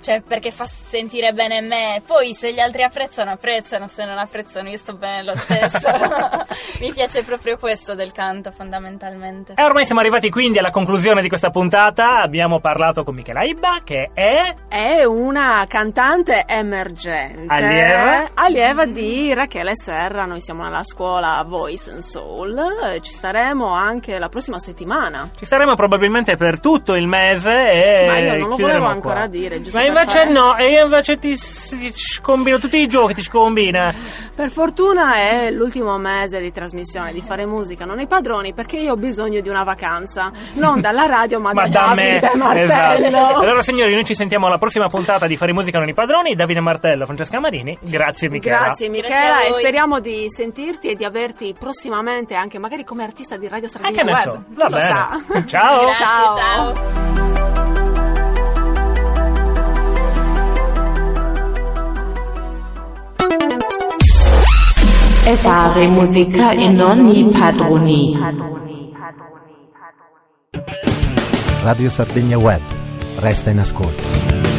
Cioè, 0.00 0.22
perché 0.22 0.50
fa 0.50 0.64
sentire 0.66 1.32
bene 1.32 1.60
me. 1.60 2.02
Poi, 2.06 2.34
se 2.34 2.52
gli 2.52 2.58
altri 2.58 2.82
apprezzano, 2.82 3.32
apprezzano. 3.32 3.86
Se 3.86 4.04
non 4.04 4.18
apprezzano, 4.18 4.68
io 4.68 4.76
sto 4.76 4.94
bene 4.96 5.22
lo 5.24 5.36
stesso. 5.36 5.88
Mi 6.80 6.92
piace 6.92 7.22
proprio 7.22 7.58
questo 7.58 7.94
del 7.94 8.12
canto, 8.12 8.50
fondamentalmente. 8.50 9.54
E 9.56 9.62
ormai 9.62 9.84
siamo 9.84 10.00
arrivati 10.00 10.30
quindi 10.30 10.58
alla 10.58 10.70
conclusione 10.70 11.20
di 11.22 11.28
questa 11.28 11.50
puntata. 11.50 12.20
Abbiamo 12.22 12.60
parlato 12.60 13.02
con 13.02 13.14
Michela 13.14 13.42
Ibba, 13.42 13.78
che 13.84 14.10
è 14.14 14.54
È 14.68 15.04
una 15.04 15.64
cantante 15.68 16.44
emergente. 16.46 17.44
Allieva? 17.52 18.30
Allieva 18.34 18.86
di 18.86 19.32
Rachele 19.34 19.76
Serra. 19.76 20.24
Noi 20.24 20.40
siamo 20.40 20.62
nella 20.62 20.84
scuola 20.84 21.44
Voice 21.46 21.90
and 21.90 22.00
Soul. 22.02 22.98
Ci 23.00 23.12
saremo 23.12 23.66
anche 23.72 24.18
la 24.18 24.28
prossima 24.28 24.58
settimana. 24.58 25.30
Ci 25.36 25.44
saremo 25.44 25.74
probabilmente 25.74 26.36
per 26.36 26.58
tutto 26.60 26.94
il 26.94 27.06
mese 27.06 27.52
e 27.70 27.96
Sì, 27.98 28.06
ma 28.06 28.18
io 28.18 28.36
non 28.38 28.48
lo 28.50 28.56
volevo 28.56 28.86
ancora 28.86 29.20
qua. 29.20 29.26
dire, 29.26 29.60
giusto 29.60 29.78
invece 29.90 30.24
no, 30.24 30.56
e 30.56 30.70
io 30.70 30.84
invece 30.84 31.18
ti, 31.18 31.30
ti 31.36 31.92
scombino 31.94 32.58
tutti 32.58 32.78
i 32.78 32.86
giochi, 32.86 33.14
ti 33.14 33.22
scombina. 33.22 33.92
Per 34.34 34.48
fortuna 34.50 35.14
è 35.16 35.50
l'ultimo 35.50 35.98
mese 35.98 36.40
di 36.40 36.50
trasmissione 36.50 37.12
di 37.12 37.20
fare 37.20 37.44
musica, 37.44 37.84
non 37.84 38.00
i 38.00 38.06
padroni, 38.06 38.54
perché 38.54 38.78
io 38.78 38.92
ho 38.92 38.96
bisogno 38.96 39.40
di 39.40 39.48
una 39.50 39.64
vacanza. 39.64 40.32
Non 40.54 40.80
dalla 40.80 41.04
radio, 41.06 41.40
ma, 41.40 41.52
Ma 41.54 41.68
da, 41.68 41.88
da 41.88 41.94
me, 41.94 42.18
Davide 42.18 42.38
Martello. 42.38 43.06
esatto. 43.06 43.38
Allora, 43.40 43.62
signori, 43.62 43.92
noi 43.92 44.04
ci 44.04 44.14
sentiamo 44.14 44.46
alla 44.46 44.56
prossima 44.58 44.86
puntata 44.86 45.26
di 45.26 45.36
Fare 45.36 45.52
Musica 45.52 45.78
Non 45.78 45.88
i 45.88 45.94
Padroni. 45.94 46.34
Davide 46.34 46.60
Martello, 46.60 47.04
Francesca 47.04 47.38
Marini. 47.38 47.76
Grazie, 47.82 48.30
Michela. 48.30 48.56
Grazie 48.56 48.88
Michela 48.88 49.42
e 49.42 49.52
speriamo 49.52 50.00
di 50.00 50.24
sentirti 50.28 50.88
e 50.88 50.94
di 50.94 51.04
averti 51.04 51.54
prossimamente 51.58 52.34
anche 52.34 52.58
magari 52.58 52.84
come 52.84 53.02
artista 53.04 53.36
di 53.36 53.46
Radio 53.48 53.66
Eh, 53.66 53.70
Sardegna 53.70 53.94
che 53.96 54.02
ne 54.04 54.12
Web. 54.12 54.22
so. 54.22 54.42
Chi 54.48 54.54
Va 54.54 54.68
lo 54.68 54.76
bene. 54.76 54.90
sa. 54.90 55.20
Ciao. 55.46 55.84
Grazie, 55.84 56.04
Ciao. 56.04 56.34
ciao. 56.34 57.99
E 65.22 65.36
fare 65.36 65.86
musica 65.86 66.52
e 66.52 66.70
non 66.70 67.06
i 67.08 67.28
padroni. 67.30 68.16
Radio 71.62 71.90
Sardegna 71.90 72.38
Web. 72.38 72.62
Resta 73.16 73.50
in 73.50 73.58
ascolto. 73.58 74.49